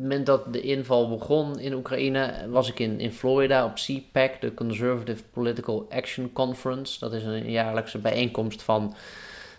[0.00, 4.54] moment dat de inval begon in Oekraïne, was ik in, in Florida op CPAC, de
[4.54, 6.98] Conservative Political Action Conference.
[6.98, 8.94] Dat is een jaarlijkse bijeenkomst van,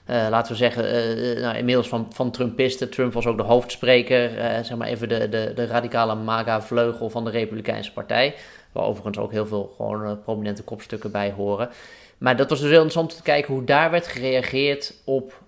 [0.10, 2.89] uh, laten we zeggen, uh, nou, inmiddels van, van Trumpisten.
[2.89, 4.30] Trump was ook de hoofdspreker,
[4.66, 8.36] zeg maar even de, de, de radicale MAGA-vleugel van de Republikeinse Partij.
[8.72, 11.70] Waar overigens ook heel veel gewoon prominente kopstukken bij horen.
[12.18, 15.41] Maar dat was dus heel interessant om te kijken hoe daar werd gereageerd op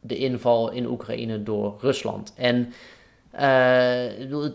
[0.00, 2.34] de inval in Oekraïne door Rusland.
[2.36, 2.72] En
[3.34, 4.50] uh,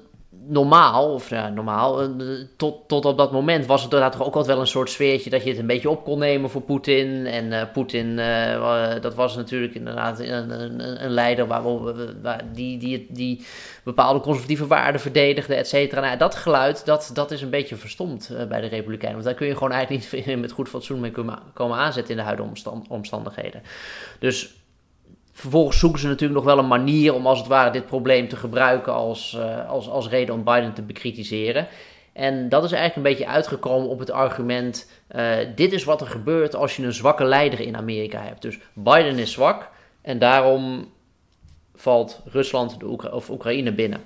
[0.47, 4.35] normaal, of ja, normaal, uh, tot, tot op dat moment was het inderdaad toch ook
[4.35, 7.25] altijd wel een soort sfeertje dat je het een beetje op kon nemen voor Poetin.
[7.25, 8.15] En uh, Poetin,
[9.01, 12.15] dat was natuurlijk inderdaad een, leider waar we,
[12.53, 13.45] die, die, die
[13.83, 16.01] bepaalde conservatieve waarden verdedigde, et cetera.
[16.01, 19.13] Nou, dat geluid, dat, dat is een beetje verstomd bij de Republikeinen.
[19.13, 21.11] Want daar kun je gewoon eigenlijk niet met goed fatsoen mee
[21.53, 23.61] komen aanzetten in de huidige omstand, omstandigheden.
[24.19, 24.58] Dus
[25.39, 28.35] Vervolgens zoeken ze natuurlijk nog wel een manier om als het ware dit probleem te
[28.35, 31.67] gebruiken als, uh, als, als reden om Biden te bekritiseren.
[32.13, 36.07] En dat is eigenlijk een beetje uitgekomen op het argument: uh, dit is wat er
[36.07, 38.41] gebeurt als je een zwakke leider in Amerika hebt.
[38.41, 39.69] Dus Biden is zwak
[40.01, 40.91] en daarom
[41.75, 44.01] valt Rusland de Oekra of Oekraïne binnen.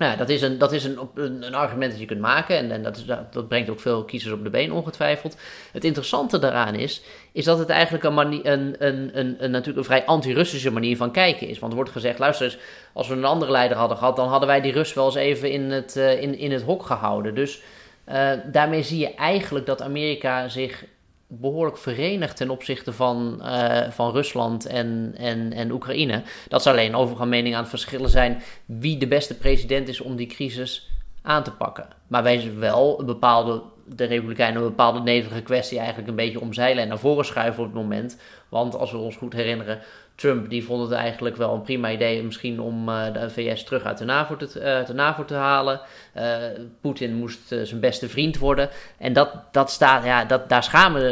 [0.00, 2.82] Nou, dat is een, dat is een, een, argument dat je kunt maken en, en
[2.82, 5.36] dat, is, dat, brengt ook veel kiezers op de been, ongetwijfeld.
[5.72, 9.84] Het interessante daaraan is, is dat het eigenlijk een, manier, een, een, een, natuurlijk een
[9.84, 11.58] vrij anti-Russische manier van kijken is.
[11.58, 12.58] Want er wordt gezegd, luister eens,
[12.92, 15.50] als we een andere leider hadden gehad, dan hadden wij die Rus wel eens even
[15.50, 17.34] in het, uh, in, in het hok gehouden.
[17.34, 17.62] Dus
[18.08, 20.84] uh, daarmee zie je eigenlijk dat Amerika zich
[21.32, 26.22] behoorlijk verenigd ten opzichte van, uh, van Rusland en, en, en Oekraïne.
[26.48, 30.16] Dat zou alleen overal mening aan het verschillen zijn wie de beste president is om
[30.16, 30.90] die crisis
[31.22, 31.88] aan te pakken.
[32.06, 36.40] Maar wij zijn wel een bepaalde, de Republikeinen een bepaalde nederige kwestie eigenlijk een beetje
[36.40, 38.20] omzeilen en naar voren schuiven op het moment.
[38.48, 39.80] Want als we ons goed herinneren,
[40.20, 43.84] Trump die vond het eigenlijk wel een prima idee misschien om uh, de VS terug
[43.84, 45.80] uit de NAVO te, NAVO te halen.
[46.16, 46.36] Uh,
[46.80, 48.68] Poetin moest zijn beste vriend worden.
[48.98, 51.02] En dat, dat staat, ja, dat, daar schamen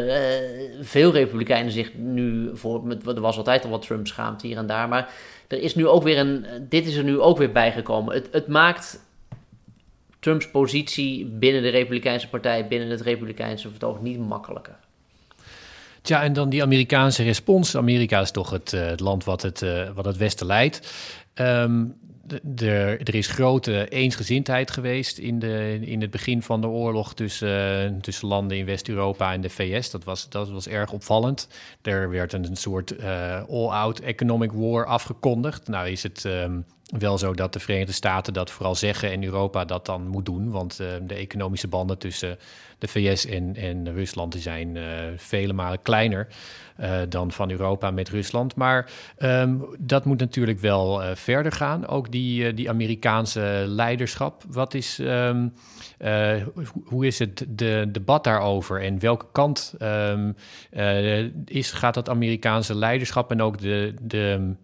[0.81, 2.97] veel Republikeinen zich nu voor.
[3.07, 4.89] Er was altijd al wat Trump schaamt hier en daar.
[4.89, 5.13] Maar
[5.49, 6.47] er is nu ook weer een.
[6.69, 8.15] Dit is er nu ook weer bijgekomen.
[8.15, 9.01] Het, het maakt
[10.19, 14.77] Trumps positie binnen de Republikeinse partij, binnen het Republikeinse vertoog niet makkelijker.
[16.03, 17.77] Tja, en dan die Amerikaanse respons.
[17.77, 20.93] Amerika is toch het, uh, het land wat het, uh, wat het Westen leidt.
[21.35, 21.95] Um,
[22.57, 28.01] er, is grote eensgezindheid geweest in, de, in het begin van de oorlog tussen, uh,
[28.01, 29.91] tussen landen in West-Europa en de VS.
[29.91, 31.49] Dat was, dat was erg opvallend.
[31.83, 32.95] Er werd een, soort
[33.49, 35.69] all-out economic war afgekondigd.
[35.69, 36.65] Nou is het um,
[36.97, 40.51] wel zo dat de Verenigde Staten dat vooral zeggen en Europa dat dan moet doen.
[40.51, 42.39] Want uh, de economische banden tussen
[42.79, 44.85] de VS en, en Rusland zijn uh,
[45.17, 46.29] vele malen kleiner
[46.81, 48.55] uh, dan van Europa met Rusland.
[48.55, 51.87] Maar um, dat moet natuurlijk wel verder gaan.
[51.87, 54.43] Ook die, die Amerikaanse leiderschap.
[54.49, 55.53] Wat is, um,
[56.85, 60.37] hoe is het de debat daarover en welke kant um,
[61.45, 63.95] is, gaat dat Amerikaanse leiderschap en ook de.
[64.01, 64.55] de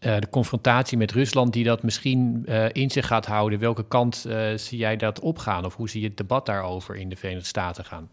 [0.00, 3.58] uh, de confrontatie met Rusland, die dat misschien uh, in zich gaat houden.
[3.58, 5.64] Welke kant uh, zie jij dat opgaan?
[5.64, 8.08] Of hoe zie je het debat daarover in de Verenigde Staten gaan?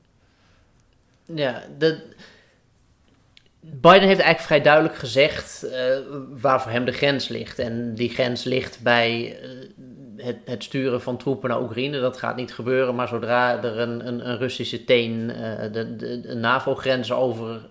[1.25, 2.15] Ja, de...
[3.59, 5.67] Biden heeft eigenlijk vrij duidelijk gezegd
[6.29, 7.59] waar voor hem de grens ligt.
[7.59, 9.37] En die grens ligt bij
[10.17, 11.99] het, het, sturen van troepen naar Oekraïne.
[11.99, 16.35] Dat gaat niet gebeuren, maar zodra er een, een, een Russische teen de, de, de
[16.35, 17.69] NAVO-grens over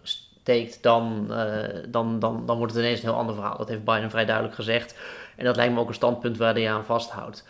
[0.80, 1.56] dan, uh,
[1.88, 3.56] dan, dan, dan wordt het ineens een heel ander verhaal.
[3.56, 4.98] Dat heeft Biden vrij duidelijk gezegd.
[5.36, 7.44] En dat lijkt me ook een standpunt waar hij aan vasthoudt.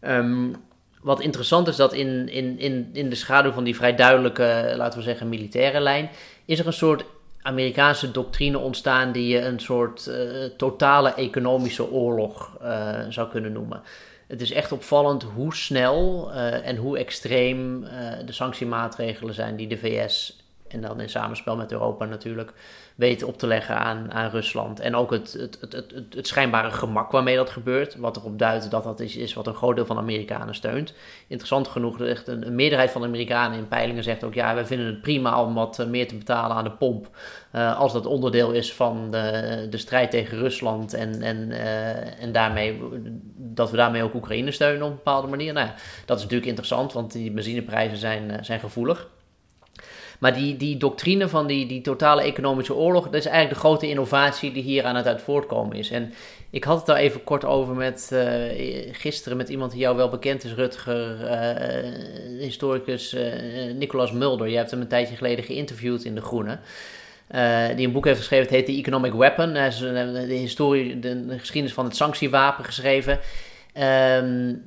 [0.00, 0.56] Um,
[1.00, 4.98] wat interessant is dat in, in, in, in de schaduw van die vrij duidelijke, laten
[4.98, 6.10] we zeggen, militaire lijn,
[6.44, 7.04] is er een soort
[7.42, 13.82] Amerikaanse doctrine ontstaan die je een soort uh, totale economische oorlog uh, zou kunnen noemen.
[14.26, 16.32] Het is echt opvallend hoe snel
[16.62, 17.80] en hoe extreem
[18.24, 22.52] de sanctiemaatregelen zijn die de VS en dan in samenspel met Europa natuurlijk
[22.94, 24.80] weten op te leggen aan, aan Rusland.
[24.80, 28.70] En ook het, het, het, het, het schijnbare gemak waarmee dat gebeurt, wat erop duidt
[28.70, 30.94] dat dat is, is wat een groot deel van Amerikanen steunt.
[31.26, 34.86] Interessant genoeg, echt een, meerderheid van de Amerikanen in peilingen zegt ook, ja, wij vinden
[34.86, 37.08] het prima om wat eh, meer te betalen aan de pomp,
[37.52, 42.32] uh, als dat onderdeel is van de, de strijd tegen Rusland en, en, uh, en
[42.32, 42.80] daarmee,
[43.36, 45.52] dat we daarmee ook Oekraïne steunen op een bepaalde manier.
[45.52, 45.74] Nou ja,
[46.06, 49.08] dat is natuurlijk interessant, want die benzineprijzen zijn, zijn gevoelig.
[50.24, 53.88] Maar die, die doctrine van die, die totale economische oorlog, dat is eigenlijk de grote
[53.88, 55.90] innovatie die hier aan het uit voortkomen is.
[55.90, 56.12] En
[56.50, 58.22] ik had het daar even kort over met uh,
[58.92, 63.22] gisteren met iemand die jou wel bekend is, Rutger, uh, historicus uh,
[63.74, 64.48] Nicolas Mulder.
[64.48, 66.58] Je hebt hem een tijdje geleden geïnterviewd in De Groene.
[67.76, 69.54] die een boek heeft geschreven, het heet The Economic Weapon.
[69.54, 73.12] Hij heeft de, de, de, geschiedenis van het sanctiewapen geschreven.
[74.22, 74.64] Um,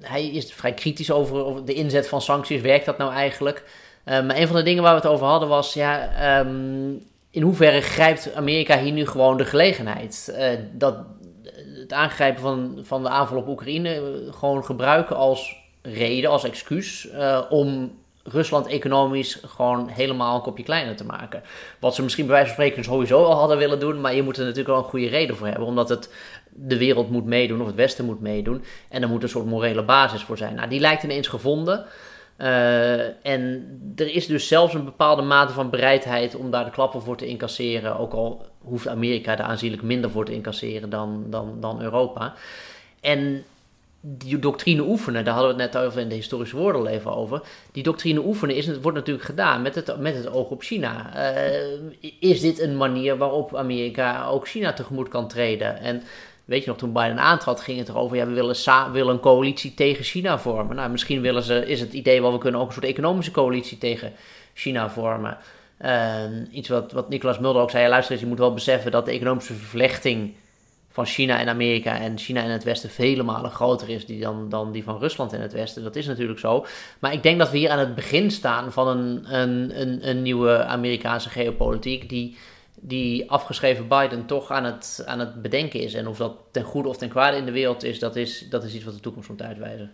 [0.00, 2.60] hij is vrij kritisch over, over de inzet van sancties.
[2.60, 3.64] Werkt dat nou eigenlijk?
[4.04, 7.42] Uh, maar een van de dingen waar we het over hadden was, ja, um, in
[7.42, 10.34] hoeverre grijpt Amerika hier nu gewoon de gelegenheid?
[10.36, 10.96] Uh, dat
[11.74, 17.08] het aangrijpen van, van de aanval op Oekraïne uh, gewoon gebruiken als reden, als excuus
[17.48, 21.42] om Rusland economisch gewoon helemaal een kopje kleiner te maken.
[21.78, 24.36] Wat ze misschien bij wijze van spreken sowieso al hadden willen doen, maar je moet
[24.36, 26.12] er natuurlijk wel een goede reden voor hebben, omdat het
[26.50, 29.82] de wereld moet meedoen of het Westen moet meedoen en er moet een soort morele
[29.82, 30.54] basis voor zijn.
[30.54, 31.84] Nou, die lijkt ineens gevonden.
[32.40, 37.02] Uh, en er is dus zelfs een bepaalde mate van bereidheid om daar de klappen
[37.02, 37.98] voor te incasseren.
[37.98, 42.34] Ook al hoeft Amerika er aanzienlijk minder voor te incasseren dan, dan, dan Europa.
[43.00, 43.44] En
[44.00, 47.16] die doctrine oefenen, daar hadden we het net over in de historische woorden al even
[47.16, 47.42] over.
[47.72, 51.10] Die doctrine oefenen is, wordt natuurlijk gedaan met het, met het oog op China.
[51.16, 55.80] Uh, is dit een manier waarop Amerika ook China tegemoet kan treden?
[55.80, 56.02] En
[56.50, 58.56] weet je nog, toen Biden aantrad, ging het erover, ja, we willen,
[58.92, 60.76] willen een coalitie tegen China vormen.
[60.76, 63.78] Nou, misschien willen ze, is het idee wel, we kunnen ook een soort economische coalitie
[63.78, 64.12] tegen
[64.54, 65.38] China vormen.
[65.84, 69.04] Uh, iets wat, wat Nicolas Mulder ook zei, luister eens, je moet wel beseffen dat
[69.04, 70.32] de economische vervlechting
[70.90, 74.48] van China en Amerika en China en het Westen vele malen groter is die dan,
[74.48, 75.82] dan die van Rusland en het Westen.
[75.82, 76.66] Dat is natuurlijk zo.
[76.98, 80.22] Maar ik denk dat we hier aan het begin staan van een, een, een, een
[80.22, 82.36] nieuwe Amerikaanse geopolitiek die,
[82.80, 85.94] die afgeschreven Biden toch aan het, aan het bedenken is.
[85.94, 88.64] En of dat ten goede of ten kwade in de wereld is, dat is, dat
[88.64, 89.92] is iets wat de toekomst moet uitwijzen.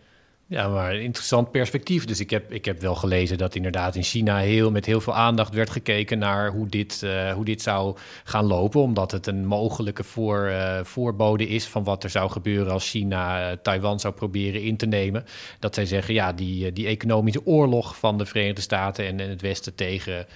[0.49, 2.05] Ja, maar een interessant perspectief.
[2.05, 5.15] Dus ik heb, ik heb wel gelezen dat inderdaad in China heel, met heel veel
[5.15, 8.81] aandacht werd gekeken naar hoe dit, uh, hoe dit zou gaan lopen.
[8.81, 13.51] Omdat het een mogelijke voor, uh, voorbode is van wat er zou gebeuren als China
[13.51, 15.25] uh, Taiwan zou proberen in te nemen.
[15.59, 19.41] Dat zij zeggen, ja, die, die economische oorlog van de Verenigde Staten en, en het
[19.41, 20.27] Westen tegen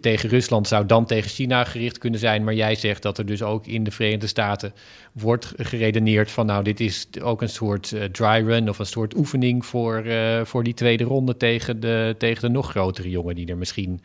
[0.00, 2.44] tegen Rusland zou dan tegen China gericht kunnen zijn.
[2.44, 4.72] Maar jij zegt dat er dus ook in de Verenigde Staten
[5.12, 9.16] wordt geredeneerd van nou, dit is ook een soort uh, dry run of een soort
[9.16, 13.46] oefening voor, uh, voor die tweede ronde tegen de, tegen de nog grotere jongen die
[13.46, 14.00] er misschien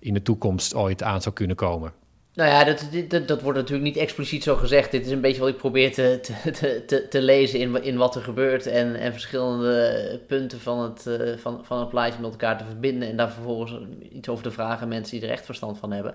[0.00, 1.92] in de toekomst ooit aan zou kunnen komen.
[2.34, 4.90] Nou ja, dat, dat, dat, wordt natuurlijk niet expliciet zo gezegd.
[4.90, 6.18] Dit is een beetje wat ik probeer te,
[6.52, 8.66] te, te, te lezen in, in wat er gebeurt.
[8.66, 13.08] En, en verschillende punten van het, uh, van, van het plaatje met elkaar te verbinden.
[13.08, 13.78] En daar vervolgens
[14.12, 16.14] iets over te vragen aan mensen die er echt verstand van hebben.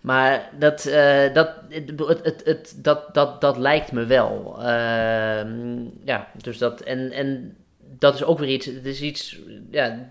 [0.00, 4.56] Maar dat, uh, dat, het, het, het, dat, dat, dat lijkt me wel.
[4.58, 4.66] Uh,
[6.04, 6.80] ja, dus dat.
[6.80, 7.56] En, en
[7.98, 8.66] dat is ook weer iets.
[8.66, 9.38] Het is iets.
[9.70, 10.08] Ja,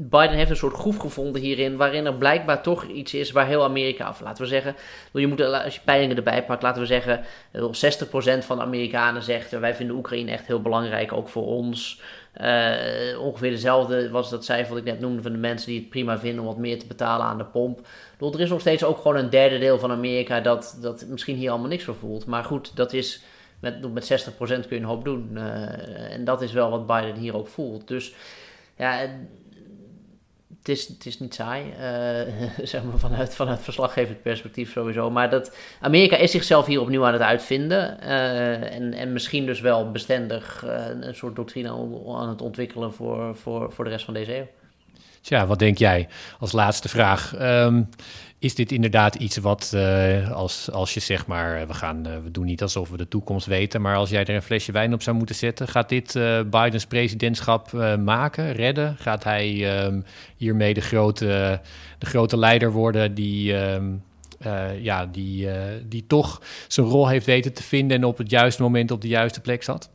[0.00, 3.64] Biden heeft een soort groef gevonden hierin, waarin er blijkbaar toch iets is waar heel
[3.64, 4.20] Amerika af.
[4.20, 4.76] Laten we zeggen,
[5.12, 7.24] je moet, als je peilingen erbij pakt, laten we zeggen,
[7.56, 12.00] 60% van de Amerikanen zegt, wij vinden Oekraïne echt heel belangrijk, ook voor ons.
[12.40, 15.88] Uh, ongeveer dezelfde was dat cijfer wat ik net noemde van de mensen die het
[15.88, 17.86] prima vinden om wat meer te betalen aan de pomp.
[18.12, 21.36] Bedoel, er is nog steeds ook gewoon een derde deel van Amerika dat, dat misschien
[21.36, 22.26] hier allemaal niks voor voelt.
[22.26, 23.22] Maar goed, dat is
[23.60, 25.36] met, met 60% kun je een hoop doen.
[26.10, 27.88] En dat is wel wat Biden hier ook voelt.
[27.88, 28.14] Dus
[28.76, 29.08] ja,
[30.68, 32.34] het is, het is niet saai, uh,
[32.72, 35.10] zeg maar vanuit, vanuit verslaggevend perspectief sowieso.
[35.10, 37.98] Maar dat Amerika is zichzelf hier opnieuw aan het uitvinden.
[38.02, 41.70] Uh, en, en misschien dus wel bestendig uh, een soort doctrine
[42.16, 44.46] aan het ontwikkelen voor, voor, voor de rest van deze eeuw.
[45.20, 46.08] Tja, wat denk jij
[46.38, 47.34] als laatste vraag?
[47.40, 47.88] Um,
[48.38, 52.30] is dit inderdaad iets wat, uh, als, als je zeg maar, we, gaan, uh, we
[52.30, 55.02] doen niet alsof we de toekomst weten, maar als jij er een flesje wijn op
[55.02, 56.12] zou moeten zetten, gaat dit
[56.50, 57.72] Bidens presidentschap
[58.04, 58.96] maken, redden?
[58.96, 60.04] Gaat hij um,
[60.36, 61.60] hiermee de grote,
[61.98, 64.02] de grote leider worden die, um,
[64.80, 65.48] ja, die,
[65.88, 69.08] die toch zijn rol heeft weten te vinden en op het juiste moment op de
[69.08, 69.90] juiste plek zat?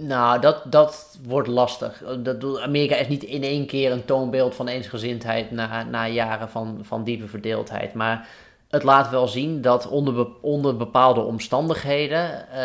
[0.00, 2.02] Nou, dat, dat wordt lastig.
[2.18, 6.78] Dat, Amerika is niet in één keer een toonbeeld van eensgezindheid na, na jaren van,
[6.82, 7.94] van diepe verdeeldheid.
[7.94, 8.28] Maar
[8.72, 12.58] het laat wel zien dat onder, onder bepaalde omstandigheden, uh,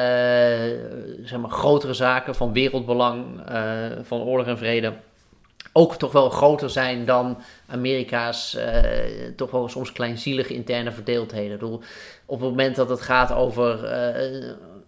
[1.25, 3.65] zeg maar grotere zaken van wereldbelang, uh,
[4.01, 4.93] van oorlog en vrede,
[5.73, 8.79] ook toch wel groter zijn dan Amerika's uh,
[9.35, 11.57] toch wel soms kleinzielige interne verdeeldheden.
[11.57, 11.81] Bedoel,
[12.25, 13.83] op het moment dat het gaat over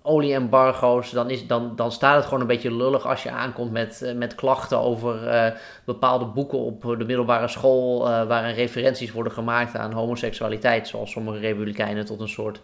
[0.01, 4.01] olieembargo's, dan, is, dan, dan staat het gewoon een beetje lullig als je aankomt met,
[4.03, 5.45] uh, met klachten over uh,
[5.85, 11.39] bepaalde boeken op de middelbare school, uh, waarin referenties worden gemaakt aan homoseksualiteit, zoals sommige
[11.39, 12.61] republikeinen tot een soort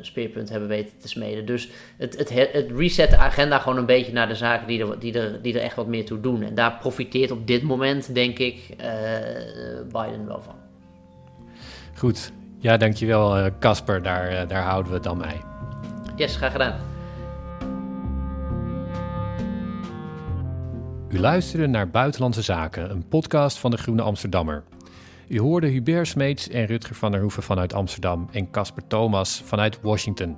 [0.00, 1.46] speerpunt hebben weten te smeden.
[1.46, 4.98] Dus het, het, het reset de agenda gewoon een beetje naar de zaken die er,
[4.98, 6.42] die er, die er echt wat meer toe doen.
[6.42, 8.76] En daar profiteert op dit moment, denk ik,
[9.92, 10.54] Biden wel van.
[11.96, 15.53] Goed, ja, dankjewel Casper, daar, daar houden we het dan bij.
[16.16, 16.74] Yes, graag gedaan.
[21.08, 24.64] U luisterde naar Buitenlandse Zaken, een podcast van de Groene Amsterdammer.
[25.28, 29.80] U hoorde Hubert Smeets en Rutger van der Hoeven vanuit Amsterdam en Casper Thomas vanuit
[29.80, 30.36] Washington.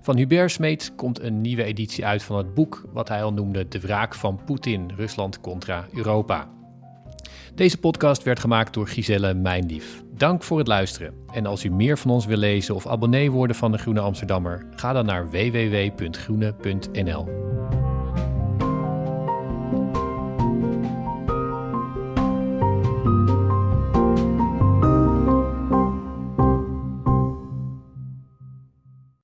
[0.00, 3.68] Van Hubert Smeets komt een nieuwe editie uit van het boek wat hij al noemde
[3.68, 6.48] De wraak van Poetin, Rusland contra Europa.
[7.54, 10.02] Deze podcast werd gemaakt door Giselle Mijndief.
[10.16, 11.14] Dank voor het luisteren.
[11.32, 14.66] En als u meer van ons wil lezen of abonnee worden van de Groene Amsterdammer,
[14.76, 17.28] ga dan naar www.groene.nl.